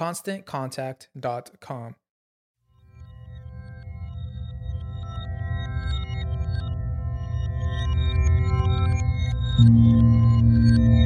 ConstantContact.com. 0.00 1.92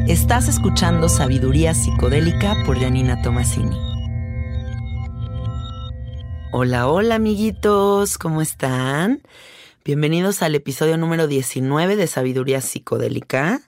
Estás 0.07 0.47
escuchando 0.47 1.09
Sabiduría 1.09 1.75
Psicodélica 1.75 2.55
por 2.65 2.79
Janina 2.79 3.21
Tomasini. 3.21 3.77
Hola, 6.53 6.87
hola 6.87 7.17
amiguitos, 7.17 8.17
¿cómo 8.17 8.43
están? 8.43 9.23
Bienvenidos 9.85 10.41
al 10.43 10.55
episodio 10.55 10.97
número 10.99 11.27
19 11.27 11.97
de 11.97 12.07
Sabiduría 12.07 12.61
Psicodélica. 12.61 13.61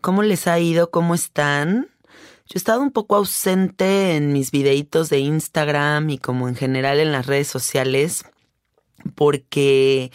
¿Cómo 0.00 0.22
les 0.22 0.46
ha 0.46 0.58
ido? 0.58 0.90
¿Cómo 0.90 1.14
están? 1.14 1.90
Yo 2.48 2.52
he 2.54 2.58
estado 2.58 2.80
un 2.80 2.92
poco 2.92 3.16
ausente 3.16 4.14
en 4.14 4.32
mis 4.32 4.52
videitos 4.52 5.10
de 5.10 5.18
Instagram 5.18 6.10
y 6.10 6.18
como 6.18 6.48
en 6.48 6.54
general 6.54 7.00
en 7.00 7.10
las 7.10 7.26
redes 7.26 7.48
sociales 7.48 8.24
porque 9.16 10.12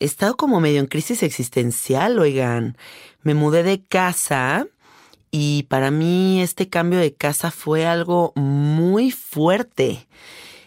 he 0.00 0.04
estado 0.04 0.36
como 0.36 0.60
medio 0.60 0.80
en 0.80 0.86
crisis 0.86 1.22
existencial, 1.22 2.18
oigan. 2.18 2.76
Me 3.22 3.34
mudé 3.34 3.62
de 3.62 3.80
casa 3.84 4.66
y 5.30 5.62
para 5.64 5.92
mí 5.92 6.42
este 6.42 6.68
cambio 6.68 6.98
de 6.98 7.14
casa 7.14 7.52
fue 7.52 7.86
algo 7.86 8.32
muy 8.34 9.12
fuerte. 9.12 10.08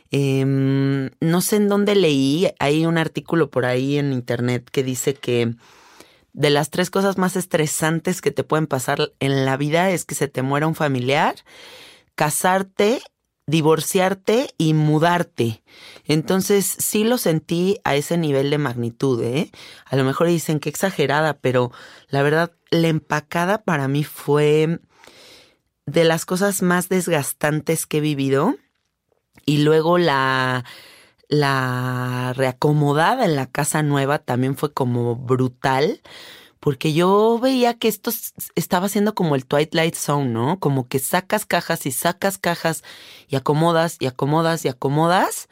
Em, 0.10 1.10
no 1.20 1.42
sé 1.42 1.58
en 1.58 1.68
dónde 1.68 1.96
leí, 1.96 2.50
hay 2.60 2.86
un 2.86 2.98
artículo 2.98 3.50
por 3.50 3.66
ahí 3.66 3.98
en 3.98 4.14
internet 4.14 4.70
que 4.72 4.84
dice 4.84 5.16
que 5.16 5.54
de 6.38 6.52
las 6.52 6.70
tres 6.70 6.92
cosas 6.92 7.18
más 7.18 7.36
estresantes 7.36 8.22
que 8.22 8.30
te 8.30 8.44
pueden 8.44 8.68
pasar 8.68 9.12
en 9.20 9.44
la 9.44 9.58
vida 9.58 9.90
es 9.90 10.06
que 10.06 10.14
se 10.14 10.28
te 10.28 10.44
muera 10.44 10.68
un 10.68 10.76
familiar, 10.76 11.34
casarte, 12.14 13.02
divorciarte 13.48 14.54
y 14.56 14.76
mudarte. 14.76 15.64
Entonces 16.06 16.68
sí 16.68 17.04
lo 17.04 17.18
sentí 17.18 17.80
a 17.84 17.96
ese 17.96 18.20
nivel 18.20 18.52
de 18.52 18.60
magnitud, 18.60 19.24
¿eh? 19.24 19.50
A 19.86 19.96
lo 19.96 20.04
mejor 20.04 20.28
dicen 20.28 20.60
que 20.60 20.70
exagerada, 20.70 21.40
pero 21.40 21.72
la 22.10 22.22
verdad, 22.22 22.52
la 22.70 22.90
empacada 22.90 23.64
para 23.64 23.88
mí 23.88 24.04
fue 24.04 24.80
de 25.88 26.04
las 26.04 26.26
cosas 26.26 26.62
más 26.62 26.88
desgastantes 26.88 27.88
que 27.88 27.98
he 27.98 28.02
vivido 28.02 28.58
y 29.44 29.64
luego 29.64 29.98
la, 29.98 30.66
la 31.30 32.34
reacomodada 32.36 33.26
en 33.26 33.36
la 33.36 33.48
casa 33.48 33.84
nueva 33.84 34.20
también 34.20 34.56
fue 34.56 34.74
como 34.74 35.16
brutal, 35.16 36.02
porque 36.60 36.94
yo 36.94 37.40
veía 37.40 37.76
que 37.76 37.88
esto 37.88 38.12
estaba 38.56 38.90
siendo 38.90 39.14
como 39.14 39.36
el 39.36 39.46
Twilight 39.46 39.96
Zone, 39.96 40.30
¿no? 40.30 40.60
Como 40.60 40.88
que 40.88 41.00
sacas 41.00 41.46
cajas 41.46 41.86
y 41.86 41.92
sacas 41.92 42.38
cajas 42.38 42.84
y 43.28 43.36
acomodas 43.36 43.98
y 44.00 44.08
acomodas 44.08 44.66
y 44.66 44.70
acomodas 44.70 45.50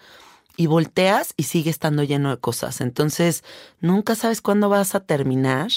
y 0.57 0.67
volteas 0.67 1.33
y 1.37 1.43
sigue 1.43 1.69
estando 1.69 2.03
lleno 2.03 2.31
de 2.31 2.39
cosas. 2.39 2.81
Entonces, 2.81 3.43
nunca 3.81 4.15
sabes 4.15 4.41
cuándo 4.41 4.69
vas 4.69 4.95
a 4.95 5.01
terminar. 5.01 5.69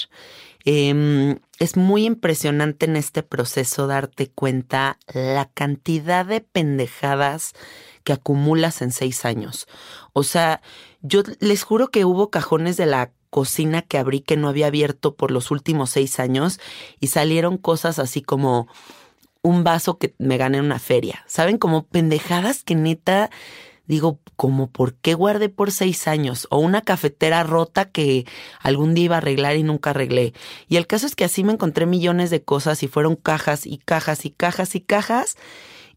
Em, 0.65 1.39
es 1.59 1.77
muy 1.77 2.05
impresionante 2.05 2.85
en 2.85 2.95
este 2.95 3.23
proceso 3.23 3.87
darte 3.87 4.29
cuenta 4.29 4.97
la 5.13 5.49
cantidad 5.53 6.25
de 6.25 6.41
pendejadas 6.41 7.53
que 8.09 8.13
acumulas 8.13 8.81
en 8.81 8.91
seis 8.91 9.23
años. 9.23 9.67
O 10.13 10.23
sea, 10.23 10.63
yo 11.03 11.21
les 11.39 11.61
juro 11.61 11.89
que 11.89 12.05
hubo 12.05 12.31
cajones 12.31 12.75
de 12.75 12.87
la 12.87 13.11
cocina 13.29 13.83
que 13.83 13.99
abrí 13.99 14.21
que 14.21 14.35
no 14.35 14.49
había 14.49 14.65
abierto 14.65 15.13
por 15.13 15.29
los 15.29 15.51
últimos 15.51 15.91
seis 15.91 16.19
años 16.19 16.59
y 16.99 17.07
salieron 17.07 17.59
cosas 17.59 17.99
así 17.99 18.23
como 18.23 18.67
un 19.43 19.63
vaso 19.63 19.99
que 19.99 20.15
me 20.17 20.37
gané 20.37 20.57
en 20.57 20.65
una 20.65 20.79
feria. 20.79 21.23
¿Saben? 21.27 21.59
Como 21.59 21.85
pendejadas 21.85 22.63
que 22.63 22.73
neta 22.73 23.29
digo, 23.85 24.19
como 24.35 24.71
por 24.71 24.95
qué 24.95 25.13
guardé 25.13 25.49
por 25.49 25.71
seis 25.71 26.07
años 26.07 26.47
o 26.49 26.57
una 26.57 26.81
cafetera 26.81 27.43
rota 27.43 27.91
que 27.91 28.25
algún 28.59 28.95
día 28.95 29.05
iba 29.05 29.15
a 29.15 29.19
arreglar 29.19 29.55
y 29.55 29.61
nunca 29.61 29.91
arreglé. 29.91 30.33
Y 30.67 30.77
el 30.77 30.87
caso 30.87 31.05
es 31.05 31.13
que 31.13 31.25
así 31.25 31.43
me 31.43 31.53
encontré 31.53 31.85
millones 31.85 32.31
de 32.31 32.41
cosas 32.41 32.81
y 32.81 32.87
fueron 32.87 33.15
cajas 33.15 33.67
y 33.67 33.77
cajas 33.77 34.25
y 34.25 34.31
cajas 34.31 34.73
y 34.73 34.81
cajas 34.81 35.37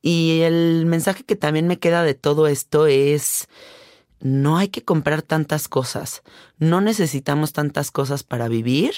y 0.03 0.41
el 0.41 0.85
mensaje 0.87 1.25
que 1.25 1.37
también 1.37 1.69
me 1.69 1.79
queda 1.79 2.03
de 2.03 2.15
todo 2.15 2.49
esto 2.49 2.87
es, 2.87 3.49
no 4.21 4.59
hay 4.59 4.69
que 4.69 4.85
comprar 4.85 5.23
tantas 5.23 5.69
cosas, 5.69 6.23
no 6.59 6.81
necesitamos 6.81 7.53
tantas 7.53 7.91
cosas 7.91 8.25
para 8.25 8.49
vivir. 8.49 8.95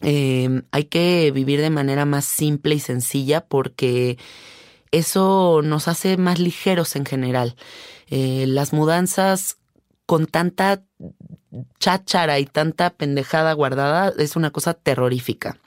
Em, 0.00 0.64
hay 0.70 0.84
que 0.84 1.30
vivir 1.30 1.60
de 1.60 1.70
manera 1.70 2.04
más 2.04 2.24
simple 2.24 2.74
y 2.74 2.80
sencilla 2.80 3.46
porque 3.46 4.18
eso 4.90 5.60
nos 5.62 5.88
hace 5.88 6.16
más 6.16 6.38
ligeros 6.38 6.96
en 6.96 7.04
general. 7.04 7.56
Eh, 8.08 8.46
las 8.48 8.72
mudanzas 8.72 9.58
con 10.06 10.26
tanta 10.26 10.82
cháchara 11.78 12.38
y 12.38 12.46
tanta 12.46 12.90
pendejada 12.90 13.52
guardada 13.52 14.12
es 14.18 14.36
una 14.36 14.50
cosa 14.50 14.74
terrorífica. 14.74 15.58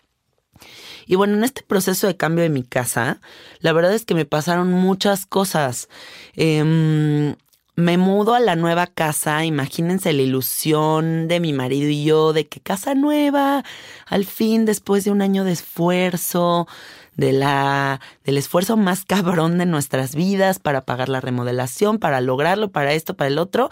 Y 1.08 1.16
bueno, 1.16 1.36
en 1.36 1.44
este 1.44 1.64
proceso 1.64 2.06
de 2.08 2.18
cambio 2.18 2.44
de 2.44 2.50
mi 2.50 2.64
casa, 2.64 3.20
la 3.60 3.74
verdad 3.74 3.94
es 3.94 4.06
que 4.06 4.14
me 4.14 4.26
pasaron 4.26 4.72
muchas 4.72 5.26
cosas. 5.26 5.90
Em, 6.36 7.36
me 7.78 7.98
mudo 7.98 8.34
a 8.34 8.40
la 8.40 8.56
nueva 8.56 8.88
casa, 8.88 9.46
imagínense 9.46 10.12
la 10.12 10.24
ilusión 10.24 11.28
de 11.28 11.40
mi 11.40 11.54
marido 11.54 11.90
y 11.90 12.04
yo 12.04 12.34
de 12.34 12.48
que 12.48 12.60
casa 12.60 12.96
nueva, 12.96 13.64
al 14.08 14.26
fin 14.26 14.66
después 14.66 15.06
de 15.06 15.12
un 15.12 15.22
año 15.22 15.44
de 15.44 15.52
esfuerzo, 15.52 16.68
de 17.16 17.34
la 17.34 18.02
del 18.24 18.38
esfuerzo 18.38 18.78
más 18.78 19.06
cabrón 19.06 19.58
de 19.60 19.68
nuestras 19.68 20.16
vidas 20.16 20.60
para 20.60 20.86
pagar 20.86 21.08
la 21.08 21.22
remodelación, 21.22 22.00
para 22.00 22.20
lograrlo, 22.20 22.72
para 22.72 22.94
esto, 22.94 23.16
para 23.16 23.28
el 23.28 23.38
otro, 23.38 23.70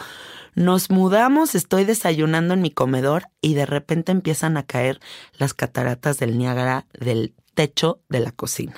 nos 0.56 0.90
mudamos, 0.90 1.54
estoy 1.54 1.84
desayunando 1.84 2.54
en 2.54 2.62
mi 2.62 2.72
comedor 2.72 3.28
y 3.42 3.54
de 3.54 3.66
repente 3.66 4.12
empiezan 4.12 4.58
a 4.58 4.64
caer 4.64 5.00
las 5.38 5.54
cataratas 5.54 6.18
del 6.18 6.38
Niágara 6.38 6.88
del 6.98 7.34
techo 7.54 8.00
de 8.10 8.22
la 8.22 8.32
cocina. 8.32 8.76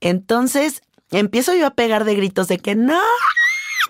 Entonces, 0.00 0.82
empiezo 1.10 1.54
yo 1.54 1.66
a 1.66 1.74
pegar 1.74 2.04
de 2.04 2.14
gritos 2.14 2.48
de 2.48 2.58
que 2.58 2.74
no, 2.74 3.00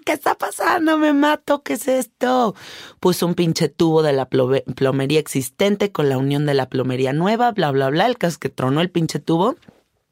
¿qué 0.05 0.13
está 0.13 0.35
pasando? 0.35 0.99
Me 0.99 1.13
mato, 1.13 1.63
¿qué 1.63 1.75
es 1.75 1.89
esto? 1.89 2.55
Puse 3.01 3.25
un 3.25 3.35
pinche 3.35 3.69
tubo 3.69 4.03
de 4.03 4.13
la 4.13 4.29
plomería 4.29 5.21
existente 5.21 5.93
con 5.93 6.09
la 6.09 6.19
unión 6.19 6.47
de 6.47 6.55
la 6.55 6.69
plomería 6.69 7.13
nueva, 7.13 7.53
bla, 7.53 7.71
bla, 7.71 7.91
bla. 7.91 8.07
El 8.07 8.19
caso 8.19 8.33
es 8.33 8.39
que 8.39 8.49
tronó 8.49 8.81
el 8.81 8.91
pinche 8.91 9.19
tubo 9.19 9.57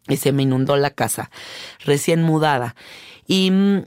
y 0.09 0.17
se 0.17 0.33
me 0.33 0.43
inundó 0.43 0.77
la 0.77 0.91
casa, 0.91 1.31
recién 1.85 2.23
mudada. 2.23 2.75
Y 3.27 3.51
mm, 3.51 3.85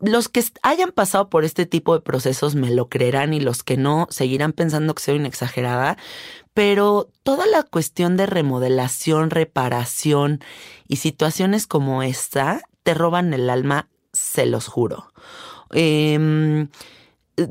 los 0.00 0.28
que 0.28 0.42
hayan 0.62 0.90
pasado 0.90 1.28
por 1.28 1.44
este 1.44 1.66
tipo 1.66 1.94
de 1.94 2.00
procesos 2.00 2.54
me 2.54 2.70
lo 2.70 2.88
creerán 2.88 3.34
y 3.34 3.40
los 3.40 3.62
que 3.62 3.76
no 3.76 4.06
seguirán 4.10 4.52
pensando 4.52 4.94
que 4.94 5.02
soy 5.02 5.16
una 5.16 5.28
exagerada, 5.28 5.98
pero 6.54 7.10
toda 7.22 7.46
la 7.46 7.62
cuestión 7.62 8.16
de 8.16 8.26
remodelación, 8.26 9.30
reparación 9.30 10.40
y 10.88 10.96
situaciones 10.96 11.66
como 11.66 12.02
esta 12.02 12.62
te 12.82 12.94
roban 12.94 13.34
el 13.34 13.50
alma 13.50 13.88
se 14.12 14.46
los 14.46 14.66
juro. 14.66 15.12
Em, 15.72 16.68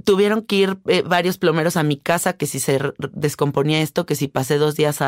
tuvieron 0.03 0.43
que 0.43 0.55
ir 0.55 0.77
eh, 0.87 1.01
varios 1.01 1.37
plomeros 1.37 1.77
a 1.77 1.83
mi 1.83 1.97
casa, 1.97 2.33
que 2.33 2.45
si 2.45 2.59
se 2.59 2.79
descomponía 3.13 3.81
esto, 3.81 4.05
que 4.05 4.15
si 4.15 4.27
pasé 4.27 4.57
dos 4.57 4.75
días 4.75 4.99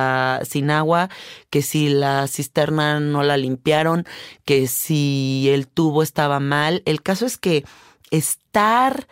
sin 0.48 0.72
agua, 0.72 1.10
que 1.50 1.62
si 1.62 1.90
la 1.90 2.28
cisterna 2.28 3.00
no 3.00 3.24
la 3.24 3.38
limpiaron, 3.38 4.06
que 4.46 4.68
si 4.68 5.50
el 5.50 5.68
tubo 5.68 6.04
estaba 6.04 6.40
mal. 6.40 6.82
El 6.86 7.02
caso 7.02 7.26
es 7.26 7.38
que 7.38 7.64
estar 8.10 9.08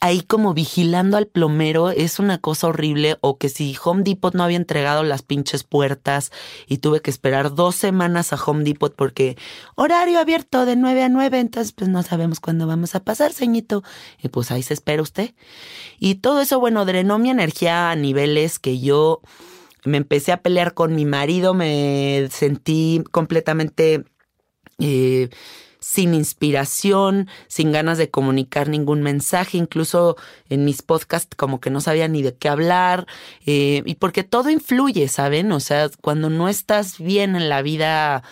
ahí 0.00 0.22
como 0.22 0.54
vigilando 0.54 1.18
al 1.18 1.26
plomero 1.26 1.90
es 1.90 2.18
una 2.18 2.38
cosa 2.38 2.68
horrible 2.68 3.18
o 3.20 3.36
que 3.36 3.50
si 3.50 3.76
Home 3.84 4.02
Depot 4.02 4.34
no 4.34 4.42
había 4.42 4.56
entregado 4.56 5.02
las 5.02 5.22
pinches 5.22 5.62
puertas 5.62 6.32
y 6.66 6.78
tuve 6.78 7.00
que 7.00 7.10
esperar 7.10 7.54
dos 7.54 7.76
semanas 7.76 8.32
a 8.32 8.42
Home 8.42 8.64
Depot 8.64 8.94
porque 8.94 9.36
horario 9.74 10.18
abierto 10.18 10.64
de 10.64 10.76
9 10.76 11.02
a 11.02 11.08
9, 11.10 11.38
entonces 11.38 11.72
pues 11.72 11.90
no 11.90 12.02
sabemos 12.02 12.40
cuándo 12.40 12.66
vamos 12.66 12.94
a 12.94 13.04
pasar, 13.04 13.32
ceñito. 13.32 13.84
Y 14.22 14.28
pues 14.28 14.50
ahí 14.50 14.62
se 14.62 14.74
espera 14.74 15.02
usted. 15.02 15.34
Y 15.98 16.16
todo 16.16 16.40
eso, 16.40 16.58
bueno, 16.58 16.86
drenó 16.86 17.18
mi 17.18 17.28
energía 17.28 17.90
a 17.90 17.96
niveles 17.96 18.58
que 18.58 18.80
yo 18.80 19.20
me 19.84 19.98
empecé 19.98 20.32
a 20.32 20.42
pelear 20.42 20.72
con 20.72 20.94
mi 20.94 21.04
marido, 21.04 21.52
me 21.54 22.28
sentí 22.30 23.04
completamente... 23.10 24.04
Eh, 24.78 25.28
sin 25.80 26.14
inspiración, 26.14 27.28
sin 27.48 27.72
ganas 27.72 27.98
de 27.98 28.10
comunicar 28.10 28.68
ningún 28.68 29.02
mensaje, 29.02 29.58
incluso 29.58 30.16
en 30.48 30.64
mis 30.64 30.82
podcasts 30.82 31.34
como 31.36 31.60
que 31.60 31.70
no 31.70 31.80
sabía 31.80 32.06
ni 32.08 32.22
de 32.22 32.34
qué 32.36 32.48
hablar, 32.48 33.06
eh, 33.46 33.82
y 33.84 33.94
porque 33.96 34.22
todo 34.22 34.50
influye, 34.50 35.08
¿saben? 35.08 35.50
O 35.52 35.60
sea, 35.60 35.90
cuando 36.00 36.30
no 36.30 36.48
estás 36.48 36.98
bien 36.98 37.34
en 37.34 37.48
la 37.48 37.62
vida 37.62 38.22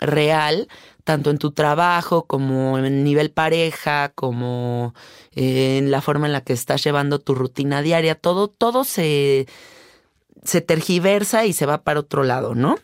real, 0.00 0.68
tanto 1.04 1.30
en 1.30 1.38
tu 1.38 1.52
trabajo 1.52 2.26
como 2.26 2.78
en 2.78 3.04
nivel 3.04 3.30
pareja, 3.30 4.10
como 4.14 4.94
eh, 5.32 5.78
en 5.78 5.90
la 5.90 6.00
forma 6.00 6.26
en 6.26 6.32
la 6.32 6.40
que 6.40 6.54
estás 6.54 6.82
llevando 6.82 7.18
tu 7.18 7.34
rutina 7.34 7.82
diaria, 7.82 8.14
todo, 8.14 8.48
todo 8.48 8.84
se, 8.84 9.46
se 10.42 10.60
tergiversa 10.62 11.44
y 11.44 11.52
se 11.52 11.66
va 11.66 11.82
para 11.82 12.00
otro 12.00 12.24
lado, 12.24 12.54
¿no? 12.54 12.76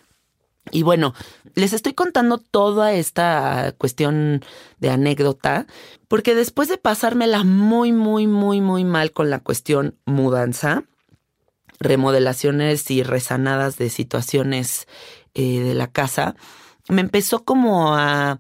Y 0.71 0.83
bueno, 0.83 1.15
les 1.55 1.73
estoy 1.73 1.95
contando 1.95 2.39
toda 2.39 2.93
esta 2.93 3.75
cuestión 3.79 4.45
de 4.79 4.91
anécdota, 4.91 5.67
porque 6.07 6.35
después 6.35 6.69
de 6.69 6.79
pasármela 6.79 7.45
muy, 7.45 7.93
muy, 7.93 8.27
muy, 8.27 8.61
muy 8.61 8.85
mal 8.85 9.13
con 9.13 9.31
la 9.31 9.41
cuestión 9.41 9.97
mudanza, 10.05 10.85
remodelaciones 11.81 12.91
y 12.91 13.03
resanadas 13.03 13.79
de 13.79 13.91
situaciones 13.91 14.87
eh, 15.35 15.61
de 15.61 15.75
la 15.75 15.91
casa, 15.91 16.37
me 16.89 17.01
empezó 17.01 17.45
como 17.45 17.95
a, 17.97 18.39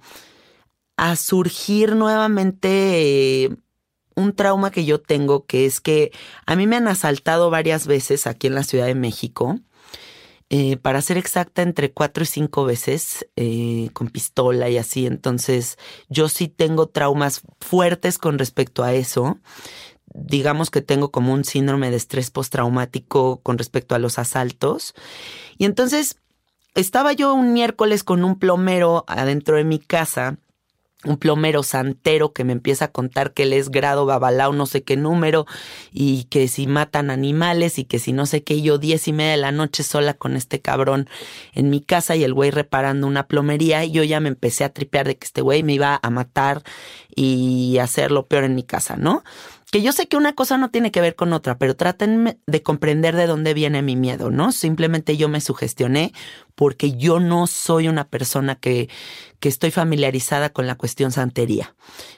a 0.96 1.16
surgir 1.16 1.96
nuevamente 1.96 3.44
eh, 3.44 3.56
un 4.14 4.34
trauma 4.34 4.70
que 4.70 4.84
yo 4.84 5.00
tengo, 5.00 5.46
que 5.46 5.66
es 5.66 5.80
que 5.80 6.12
a 6.46 6.54
mí 6.54 6.66
me 6.66 6.76
han 6.76 6.86
asaltado 6.86 7.50
varias 7.50 7.86
veces 7.86 8.26
aquí 8.26 8.46
en 8.46 8.54
la 8.54 8.64
Ciudad 8.64 8.86
de 8.86 8.94
México 8.94 9.58
eh, 10.52 10.76
para 10.76 11.00
ser 11.00 11.16
exacta, 11.16 11.62
entre 11.62 11.92
cuatro 11.92 12.24
y 12.24 12.26
cinco 12.26 12.64
veces 12.64 13.24
eh, 13.36 13.88
con 13.92 14.08
pistola 14.08 14.68
y 14.68 14.78
así. 14.78 15.06
Entonces, 15.06 15.78
yo 16.08 16.28
sí 16.28 16.48
tengo 16.48 16.88
traumas 16.88 17.42
fuertes 17.60 18.18
con 18.18 18.36
respecto 18.36 18.82
a 18.82 18.92
eso. 18.92 19.38
Digamos 20.12 20.70
que 20.70 20.82
tengo 20.82 21.12
como 21.12 21.32
un 21.32 21.44
síndrome 21.44 21.90
de 21.90 21.96
estrés 21.96 22.32
postraumático 22.32 23.40
con 23.42 23.58
respecto 23.58 23.94
a 23.94 24.00
los 24.00 24.18
asaltos. 24.18 24.94
Y 25.56 25.66
entonces, 25.66 26.16
estaba 26.74 27.12
yo 27.12 27.32
un 27.32 27.52
miércoles 27.52 28.02
con 28.02 28.24
un 28.24 28.36
plomero 28.36 29.04
adentro 29.06 29.56
de 29.56 29.64
mi 29.64 29.78
casa 29.78 30.38
un 31.04 31.16
plomero 31.16 31.62
santero 31.62 32.32
que 32.32 32.44
me 32.44 32.52
empieza 32.52 32.86
a 32.86 32.92
contar 32.92 33.32
que 33.32 33.44
él 33.44 33.54
es 33.54 33.70
grado 33.70 34.04
babalao, 34.04 34.52
no 34.52 34.66
sé 34.66 34.82
qué 34.82 34.96
número, 34.96 35.46
y 35.92 36.24
que 36.24 36.46
si 36.46 36.66
matan 36.66 37.10
animales 37.10 37.78
y 37.78 37.84
que 37.84 37.98
si 37.98 38.12
no 38.12 38.26
sé 38.26 38.42
qué, 38.42 38.60
yo 38.60 38.76
diez 38.76 39.08
y 39.08 39.12
media 39.12 39.32
de 39.32 39.36
la 39.38 39.52
noche 39.52 39.82
sola 39.82 40.14
con 40.14 40.36
este 40.36 40.60
cabrón 40.60 41.08
en 41.54 41.70
mi 41.70 41.80
casa 41.80 42.16
y 42.16 42.24
el 42.24 42.34
güey 42.34 42.50
reparando 42.50 43.06
una 43.06 43.26
plomería, 43.26 43.84
y 43.84 43.92
yo 43.92 44.04
ya 44.04 44.20
me 44.20 44.28
empecé 44.28 44.64
a 44.64 44.72
tripear 44.72 45.06
de 45.06 45.16
que 45.16 45.24
este 45.24 45.40
güey 45.40 45.62
me 45.62 45.72
iba 45.72 45.98
a 46.02 46.10
matar 46.10 46.62
y 47.14 47.78
hacer 47.78 48.10
lo 48.10 48.26
peor 48.26 48.44
en 48.44 48.54
mi 48.54 48.62
casa, 48.62 48.96
¿no? 48.96 49.24
Que 49.70 49.82
yo 49.82 49.92
sé 49.92 50.08
que 50.08 50.16
una 50.16 50.34
cosa 50.34 50.58
no 50.58 50.70
tiene 50.70 50.90
que 50.90 51.00
ver 51.00 51.14
con 51.14 51.32
otra, 51.32 51.56
pero 51.56 51.76
traten 51.76 52.38
de 52.44 52.62
comprender 52.62 53.14
de 53.14 53.26
dónde 53.26 53.54
viene 53.54 53.82
mi 53.82 53.94
miedo, 53.94 54.30
¿no? 54.30 54.50
Simplemente 54.50 55.16
yo 55.16 55.28
me 55.28 55.40
sugestioné 55.40 56.12
porque 56.56 56.96
yo 56.96 57.20
no 57.20 57.46
soy 57.46 57.86
una 57.86 58.08
persona 58.08 58.56
que, 58.56 58.88
que 59.38 59.48
estoy 59.48 59.70
familiarizada 59.70 60.50
con 60.50 60.66
la 60.66 60.74
cuestión 60.74 61.12
santería. 61.12 61.74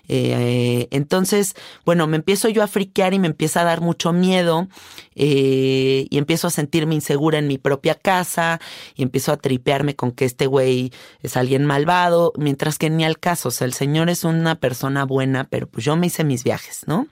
Eh, 0.09 0.89
entonces, 0.91 1.55
bueno, 1.85 2.07
me 2.07 2.17
empiezo 2.17 2.49
yo 2.49 2.63
a 2.63 2.69
friquear 2.69 3.13
y 3.13 3.19
me 3.19 3.29
empieza 3.29 3.61
a 3.61 3.65
dar 3.65 3.83
mucho 3.83 4.15
miedo 4.15 4.69
eh, 5.15 6.07
y 6.09 6.19
empiezo 6.19 6.47
a 6.47 6.51
sentirme 6.51 6.95
insegura 6.95 7.39
en 7.39 7.49
mi 7.49 7.59
propia 7.59 7.95
casa 7.95 8.61
y 8.97 9.03
empiezo 9.03 9.31
a 9.31 9.37
tripearme 9.37 9.95
con 9.95 10.11
que 10.13 10.25
este 10.25 10.47
güey 10.47 10.91
es 11.21 11.37
alguien 11.37 11.67
malvado, 11.67 12.33
mientras 12.39 12.79
que 12.79 12.89
ni 12.89 13.05
al 13.05 13.19
caso, 13.19 13.49
o 13.49 13.53
sea, 13.53 13.67
el 13.67 13.75
señor 13.75 14.09
es 14.09 14.25
una 14.25 14.55
persona 14.55 15.05
buena, 15.05 15.45
pero 15.45 15.69
pues 15.69 15.85
yo 15.85 15.97
me 15.97 16.07
hice 16.07 16.25
mis 16.25 16.45
viajes, 16.45 16.81
¿no? 16.87 17.09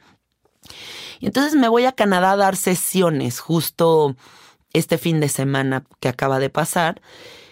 Y 1.21 1.27
entonces 1.27 1.55
me 1.55 1.69
voy 1.69 1.85
a 1.85 1.93
Canadá 1.93 2.33
a 2.33 2.37
dar 2.37 2.57
sesiones 2.57 3.41
justo 3.41 4.17
este 4.73 4.99
fin 4.99 5.21
de 5.21 5.29
semana 5.29 5.85
que 6.01 6.09
acaba 6.09 6.39
de 6.39 6.51
pasar. 6.51 7.01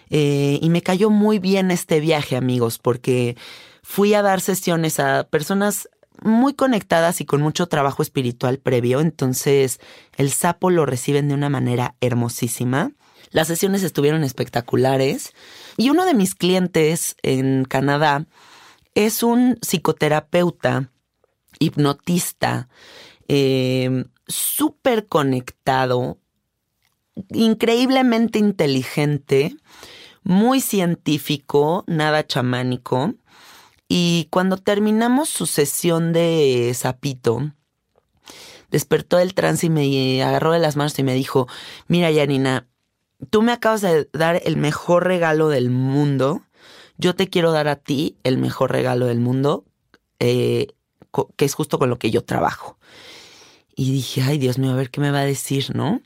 Eh, 0.09 0.59
y 0.61 0.69
me 0.69 0.81
cayó 0.81 1.09
muy 1.09 1.39
bien 1.39 1.71
este 1.71 1.99
viaje, 1.99 2.35
amigos, 2.35 2.79
porque 2.79 3.37
fui 3.83 4.13
a 4.13 4.21
dar 4.21 4.41
sesiones 4.41 4.99
a 4.99 5.25
personas 5.25 5.89
muy 6.21 6.53
conectadas 6.53 7.21
y 7.21 7.25
con 7.25 7.41
mucho 7.41 7.67
trabajo 7.67 8.01
espiritual 8.01 8.59
previo. 8.59 9.01
Entonces 9.01 9.79
el 10.17 10.31
sapo 10.31 10.69
lo 10.69 10.85
reciben 10.85 11.27
de 11.27 11.35
una 11.35 11.49
manera 11.49 11.95
hermosísima. 12.01 12.91
Las 13.31 13.47
sesiones 13.47 13.83
estuvieron 13.83 14.23
espectaculares. 14.23 15.33
Y 15.77 15.89
uno 15.89 16.05
de 16.05 16.13
mis 16.13 16.35
clientes 16.35 17.15
en 17.21 17.65
Canadá 17.65 18.25
es 18.95 19.23
un 19.23 19.57
psicoterapeuta, 19.61 20.91
hipnotista, 21.59 22.69
eh, 23.29 24.05
súper 24.27 25.07
conectado, 25.07 26.17
increíblemente 27.29 28.39
inteligente, 28.39 29.55
muy 30.23 30.61
científico, 30.61 31.83
nada 31.87 32.25
chamánico. 32.25 33.13
Y 33.87 34.27
cuando 34.31 34.57
terminamos 34.57 35.29
su 35.29 35.45
sesión 35.45 36.11
de 36.11 36.71
sapito, 36.75 37.53
despertó 38.71 39.19
el 39.19 39.35
trance 39.35 39.67
y 39.67 39.69
me 39.69 40.23
agarró 40.23 40.51
de 40.51 40.59
las 40.59 40.75
manos 40.75 40.97
y 40.97 41.03
me 41.03 41.13
dijo, 41.13 41.47
mira 41.87 42.11
Yanina, 42.11 42.67
tú 43.29 43.43
me 43.43 43.51
acabas 43.51 43.81
de 43.81 44.09
dar 44.11 44.41
el 44.43 44.57
mejor 44.57 45.05
regalo 45.05 45.49
del 45.49 45.69
mundo, 45.69 46.41
yo 46.97 47.15
te 47.15 47.29
quiero 47.29 47.51
dar 47.51 47.67
a 47.67 47.75
ti 47.75 48.17
el 48.23 48.39
mejor 48.39 48.71
regalo 48.71 49.05
del 49.05 49.19
mundo, 49.19 49.65
eh, 50.19 50.67
que 51.35 51.45
es 51.45 51.53
justo 51.53 51.77
con 51.77 51.89
lo 51.89 51.99
que 51.99 52.11
yo 52.11 52.23
trabajo. 52.23 52.78
Y 53.79 53.93
dije, 53.93 54.21
ay 54.23 54.37
Dios 54.37 54.57
mío, 54.57 54.71
a 54.71 54.75
ver 54.75 54.89
qué 54.89 54.99
me 54.99 55.09
va 55.09 55.21
a 55.21 55.25
decir, 55.25 55.73
¿no? 55.73 56.01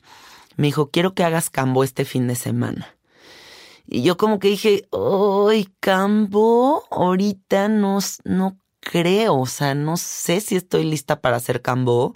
Me 0.56 0.68
dijo, 0.68 0.90
quiero 0.90 1.12
que 1.12 1.24
hagas 1.24 1.50
cambo 1.50 1.82
este 1.82 2.04
fin 2.04 2.28
de 2.28 2.36
semana. 2.36 2.94
Y 3.84 4.02
yo 4.02 4.16
como 4.16 4.38
que 4.38 4.46
dije, 4.46 4.86
ay, 4.92 5.68
cambo, 5.80 6.84
ahorita 6.92 7.66
no, 7.68 7.98
no 8.22 8.56
creo, 8.78 9.40
o 9.40 9.46
sea, 9.46 9.74
no 9.74 9.96
sé 9.96 10.40
si 10.40 10.54
estoy 10.54 10.84
lista 10.84 11.20
para 11.20 11.36
hacer 11.36 11.62
cambó. 11.62 12.14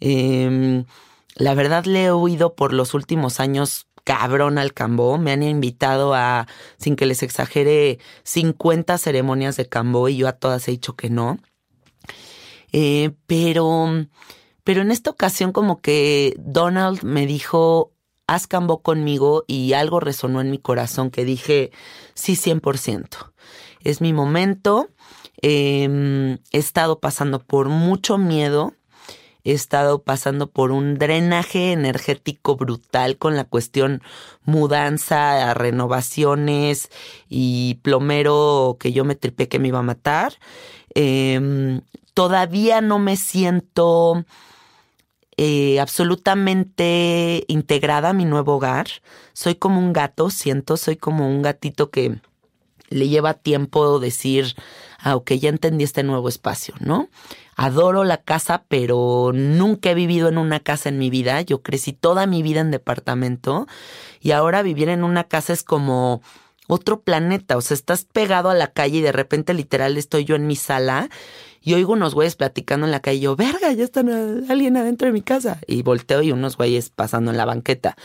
Em, 0.00 0.86
la 1.34 1.52
verdad 1.52 1.84
le 1.84 2.04
he 2.04 2.10
oído 2.10 2.54
por 2.54 2.72
los 2.72 2.94
últimos 2.94 3.40
años 3.40 3.86
cabrón 4.04 4.56
al 4.56 4.72
cambó. 4.72 5.18
Me 5.18 5.32
han 5.32 5.42
invitado 5.42 6.14
a, 6.14 6.46
sin 6.78 6.96
que 6.96 7.04
les 7.04 7.22
exagere, 7.22 7.98
50 8.22 8.96
ceremonias 8.96 9.58
de 9.58 9.68
cambó 9.68 10.08
y 10.08 10.16
yo 10.16 10.28
a 10.28 10.32
todas 10.32 10.66
he 10.66 10.70
dicho 10.70 10.96
que 10.96 11.10
no. 11.10 11.40
Eh, 12.72 13.10
pero, 13.26 14.06
pero 14.64 14.82
en 14.82 14.90
esta 14.90 15.10
ocasión 15.10 15.52
como 15.52 15.80
que 15.80 16.34
Donald 16.38 17.02
me 17.02 17.26
dijo, 17.26 17.92
haz 18.26 18.46
cambó 18.46 18.82
conmigo 18.82 19.44
y 19.46 19.74
algo 19.74 20.00
resonó 20.00 20.40
en 20.40 20.50
mi 20.50 20.58
corazón 20.58 21.10
que 21.10 21.24
dije, 21.24 21.70
sí, 22.14 22.34
100%. 22.34 23.32
Es 23.82 24.00
mi 24.00 24.12
momento. 24.12 24.88
Em, 25.42 26.38
he 26.52 26.58
estado 26.58 27.00
pasando 27.00 27.40
por 27.40 27.68
mucho 27.68 28.16
miedo 28.18 28.74
he 29.44 29.52
estado 29.52 30.02
pasando 30.02 30.50
por 30.50 30.72
un 30.72 30.94
drenaje 30.94 31.72
energético 31.72 32.56
brutal 32.56 33.18
con 33.18 33.36
la 33.36 33.44
cuestión 33.44 34.02
mudanza, 34.42 35.52
renovaciones 35.52 36.88
y 37.28 37.74
plomero 37.82 38.78
que 38.80 38.92
yo 38.92 39.04
me 39.04 39.14
tripé 39.14 39.48
que 39.48 39.58
me 39.58 39.68
iba 39.68 39.80
a 39.80 39.82
matar. 39.82 40.34
Em, 40.94 41.82
todavía 42.14 42.80
no 42.80 42.98
me 42.98 43.16
siento 43.16 44.24
eh, 45.36 45.80
absolutamente 45.80 47.44
integrada 47.48 48.10
a 48.10 48.12
mi 48.12 48.24
nuevo 48.24 48.56
hogar. 48.56 48.86
Soy 49.32 49.54
como 49.54 49.78
un 49.78 49.92
gato, 49.92 50.30
siento, 50.30 50.76
soy 50.76 50.96
como 50.96 51.28
un 51.28 51.42
gatito 51.42 51.90
que 51.90 52.18
le 52.88 53.08
lleva 53.08 53.34
tiempo 53.34 53.98
decir, 53.98 54.54
ah, 54.98 55.16
ok, 55.16 55.32
ya 55.32 55.48
entendí 55.48 55.84
este 55.84 56.02
nuevo 56.02 56.28
espacio, 56.28 56.74
¿no? 56.80 57.08
adoro 57.56 58.04
la 58.04 58.18
casa, 58.18 58.64
pero 58.68 59.32
nunca 59.34 59.90
he 59.90 59.94
vivido 59.94 60.28
en 60.28 60.38
una 60.38 60.60
casa 60.60 60.88
en 60.88 60.98
mi 60.98 61.10
vida. 61.10 61.40
Yo 61.42 61.62
crecí 61.62 61.92
toda 61.92 62.26
mi 62.26 62.42
vida 62.42 62.60
en 62.60 62.70
departamento 62.70 63.66
y 64.20 64.32
ahora 64.32 64.62
vivir 64.62 64.88
en 64.88 65.04
una 65.04 65.24
casa 65.24 65.52
es 65.52 65.62
como 65.62 66.22
otro 66.66 67.00
planeta. 67.00 67.56
O 67.56 67.60
sea, 67.60 67.74
estás 67.74 68.04
pegado 68.04 68.50
a 68.50 68.54
la 68.54 68.72
calle 68.72 68.98
y 68.98 69.02
de 69.02 69.12
repente 69.12 69.54
literal 69.54 69.96
estoy 69.96 70.24
yo 70.24 70.36
en 70.36 70.46
mi 70.46 70.56
sala 70.56 71.10
y 71.64 71.72
oigo 71.72 71.94
unos 71.94 72.14
güeyes 72.14 72.36
platicando 72.36 72.84
en 72.86 72.92
la 72.92 73.00
calle 73.00 73.16
y 73.16 73.20
yo, 73.22 73.36
verga, 73.36 73.72
ya 73.72 73.84
está 73.84 74.00
alguien 74.00 74.76
adentro 74.76 75.06
de 75.06 75.12
mi 75.12 75.22
casa. 75.22 75.60
Y 75.66 75.82
volteo 75.82 76.20
y 76.22 76.30
unos 76.30 76.58
güeyes 76.58 76.90
pasando 76.90 77.30
en 77.30 77.38
la 77.38 77.46
banqueta. 77.46 77.96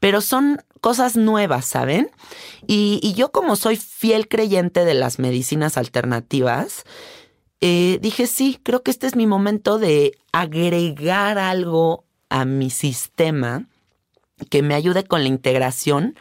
Pero 0.00 0.22
son 0.22 0.62
cosas 0.80 1.16
nuevas, 1.16 1.66
¿saben? 1.66 2.10
Y, 2.66 3.12
yo 3.14 3.30
como 3.30 3.56
soy 3.56 3.76
fiel 3.76 4.28
creyente 4.28 4.86
de 4.86 4.94
las 4.94 5.18
medicinas 5.18 5.76
alternativas, 5.76 6.84
eh, 7.60 7.98
dije, 8.00 8.26
sí, 8.26 8.58
creo 8.62 8.82
que 8.82 8.90
este 8.90 9.06
es 9.06 9.14
mi 9.14 9.26
momento 9.26 9.78
de 9.78 10.18
agregar 10.32 11.38
algo 11.38 12.04
a 12.30 12.46
mi 12.46 12.70
sistema 12.70 13.66
que 14.48 14.62
me 14.62 14.74
ayude 14.74 15.04
con 15.04 15.22
la 15.22 15.28
integración, 15.28 16.16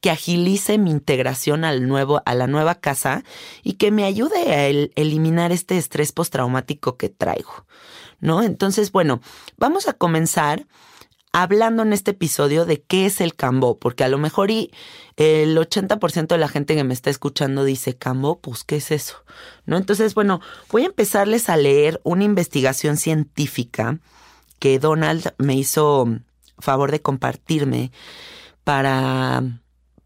que 0.00 0.10
agilice 0.10 0.78
mi 0.78 0.90
integración 0.90 1.64
al 1.64 1.88
nuevo, 1.88 2.22
a 2.24 2.34
la 2.34 2.46
nueva 2.46 2.76
casa 2.76 3.24
y 3.62 3.74
que 3.74 3.90
me 3.90 4.04
ayude 4.04 4.54
a 4.54 4.66
eliminar 4.66 5.52
este 5.52 5.78
estrés 5.78 6.12
postraumático 6.12 6.96
que 6.96 7.08
traigo. 7.08 7.66
¿No? 8.18 8.42
Entonces, 8.42 8.92
bueno, 8.92 9.20
vamos 9.58 9.88
a 9.88 9.92
comenzar 9.92 10.66
hablando 11.32 11.82
en 11.82 11.92
este 11.92 12.12
episodio 12.12 12.64
de 12.64 12.82
qué 12.82 13.04
es 13.04 13.20
el 13.20 13.34
Cambó, 13.34 13.78
porque 13.78 14.04
a 14.04 14.08
lo 14.08 14.16
mejor 14.16 14.50
y 14.50 14.72
el 15.16 15.58
80% 15.58 16.28
de 16.28 16.38
la 16.38 16.48
gente 16.48 16.74
que 16.74 16.84
me 16.84 16.94
está 16.94 17.10
escuchando 17.10 17.62
dice, 17.64 17.94
Cambó, 17.94 18.40
pues, 18.40 18.64
¿qué 18.64 18.76
es 18.76 18.90
eso? 18.90 19.22
¿No? 19.66 19.76
Entonces, 19.76 20.14
bueno, 20.14 20.40
voy 20.70 20.84
a 20.84 20.86
empezarles 20.86 21.50
a 21.50 21.58
leer 21.58 22.00
una 22.04 22.24
investigación 22.24 22.96
científica 22.96 23.98
que 24.58 24.78
Donald 24.78 25.34
me 25.36 25.54
hizo 25.54 26.08
favor 26.58 26.90
de 26.90 27.02
compartirme 27.02 27.92
para, 28.64 29.42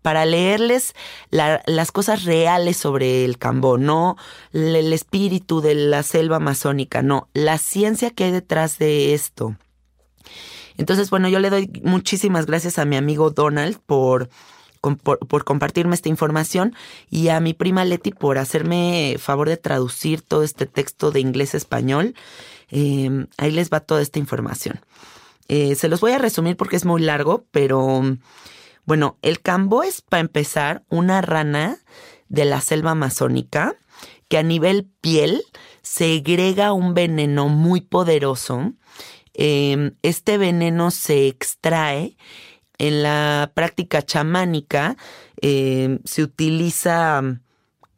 para 0.02 0.24
leerles 0.24 0.94
las 1.30 1.92
cosas 1.92 2.24
reales 2.24 2.76
sobre 2.76 3.24
el 3.24 3.38
Cambó, 3.38 3.78
no 3.78 4.16
el 4.52 4.92
espíritu 4.92 5.60
de 5.60 5.74
la 5.74 6.02
selva 6.02 6.36
amazónica, 6.36 7.02
no, 7.02 7.28
la 7.34 7.58
ciencia 7.58 8.10
que 8.10 8.24
hay 8.24 8.32
detrás 8.32 8.78
de 8.78 9.14
esto. 9.14 9.56
Entonces, 10.76 11.10
bueno, 11.10 11.28
yo 11.28 11.40
le 11.40 11.50
doy 11.50 11.70
muchísimas 11.84 12.46
gracias 12.46 12.78
a 12.78 12.86
mi 12.86 12.96
amigo 12.96 13.30
Donald 13.30 13.78
por, 13.84 14.30
por, 14.80 15.44
compartirme 15.44 15.94
esta 15.94 16.08
información 16.08 16.74
y 17.10 17.28
a 17.28 17.40
mi 17.40 17.52
prima 17.52 17.84
Leti 17.84 18.12
por 18.12 18.38
hacerme 18.38 19.16
favor 19.18 19.48
de 19.48 19.58
traducir 19.58 20.22
todo 20.22 20.42
este 20.42 20.66
texto 20.66 21.10
de 21.10 21.20
inglés 21.20 21.52
a 21.52 21.58
español. 21.58 22.14
Em, 22.70 23.26
ahí 23.36 23.50
les 23.50 23.68
va 23.68 23.80
toda 23.80 24.00
esta 24.00 24.18
información. 24.18 24.80
Eh, 25.48 25.74
se 25.74 25.88
los 25.88 26.00
voy 26.00 26.12
a 26.12 26.18
resumir 26.18 26.56
porque 26.56 26.76
es 26.76 26.84
muy 26.84 27.02
largo, 27.02 27.44
pero 27.50 28.02
bueno, 28.90 29.18
el 29.22 29.40
cambo 29.40 29.84
es 29.84 30.00
para 30.00 30.20
empezar 30.20 30.82
una 30.88 31.20
rana 31.20 31.78
de 32.28 32.44
la 32.44 32.60
selva 32.60 32.90
amazónica 32.90 33.76
que 34.26 34.36
a 34.36 34.42
nivel 34.42 34.90
piel 35.00 35.44
segrega 35.80 36.72
un 36.72 36.92
veneno 36.92 37.48
muy 37.48 37.82
poderoso. 37.82 38.72
Em, 39.32 39.92
este 40.02 40.38
veneno 40.38 40.90
se 40.90 41.28
extrae 41.28 42.16
en 42.78 43.04
la 43.04 43.52
práctica 43.54 44.02
chamánica, 44.02 44.96
em, 45.40 46.00
se 46.04 46.24
utiliza 46.24 47.22
mm, 47.22 47.42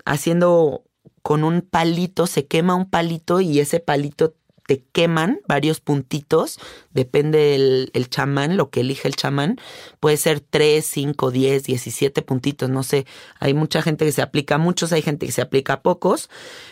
haciendo 0.05 0.85
con 1.23 1.43
un 1.43 1.63
palito, 1.63 2.27
se 2.27 2.47
quema 2.47 2.75
un 2.75 2.91
palito 2.91 3.41
y 3.41 3.61
ese 3.61 3.81
palito 3.81 4.35
te 4.67 4.83
queman 4.93 5.41
varios 5.47 5.81
puntitos, 5.81 6.59
depende 6.93 7.55
el, 7.55 8.09
chamán, 8.09 8.57
lo 8.57 8.71
que 8.71 8.81
elige 8.81 9.09
el 9.09 9.17
chamán, 9.17 9.59
puede 10.01 10.17
ser 10.17 10.41
3, 10.41 10.85
5, 10.85 11.31
10, 11.31 11.65
17 11.65 12.23
puntitos, 12.23 12.71
no 12.71 12.83
sé, 12.83 13.07
hay 13.41 13.55
mucha 13.55 13.83
gente 13.83 14.05
que 14.05 14.13
se 14.13 14.23
aplica 14.23 14.57
a 14.57 14.59
muchos, 14.59 14.93
hay 14.93 15.03
gente 15.03 15.27
que 15.27 15.33
se 15.33 15.43
aplica 15.43 15.75
a 15.75 15.81
pocos, 15.83 16.31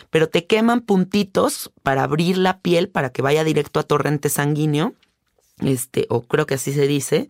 pero 0.09 0.29
te 0.29 0.45
queman 0.45 0.81
puntitos 0.81 1.71
para 1.83 2.03
abrir 2.03 2.37
la 2.37 2.59
piel, 2.59 2.89
para 2.89 3.11
que 3.11 3.21
vaya 3.21 3.43
directo 3.43 3.79
a 3.79 3.83
torrente 3.83 4.29
sanguíneo, 4.29 4.93
este, 5.59 6.07
o 6.09 6.21
creo 6.21 6.45
que 6.45 6.55
así 6.55 6.73
se 6.73 6.87
dice, 6.87 7.29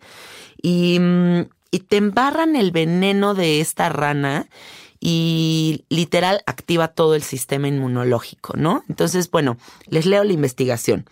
y, 0.62 0.98
mm, 1.00 1.42
y 1.70 1.80
te 1.80 1.96
embarran 1.96 2.54
el 2.54 2.70
veneno 2.70 3.34
de 3.34 3.60
esta 3.60 3.88
rana 3.88 4.46
y 5.04 5.84
literal 5.88 6.42
activa 6.46 6.86
todo 6.86 7.16
el 7.16 7.24
sistema 7.24 7.66
inmunológico, 7.66 8.56
¿no? 8.56 8.84
Entonces, 8.88 9.28
bueno, 9.32 9.56
les 9.88 10.06
leo 10.06 10.22
la 10.22 10.32
investigación. 10.32 11.06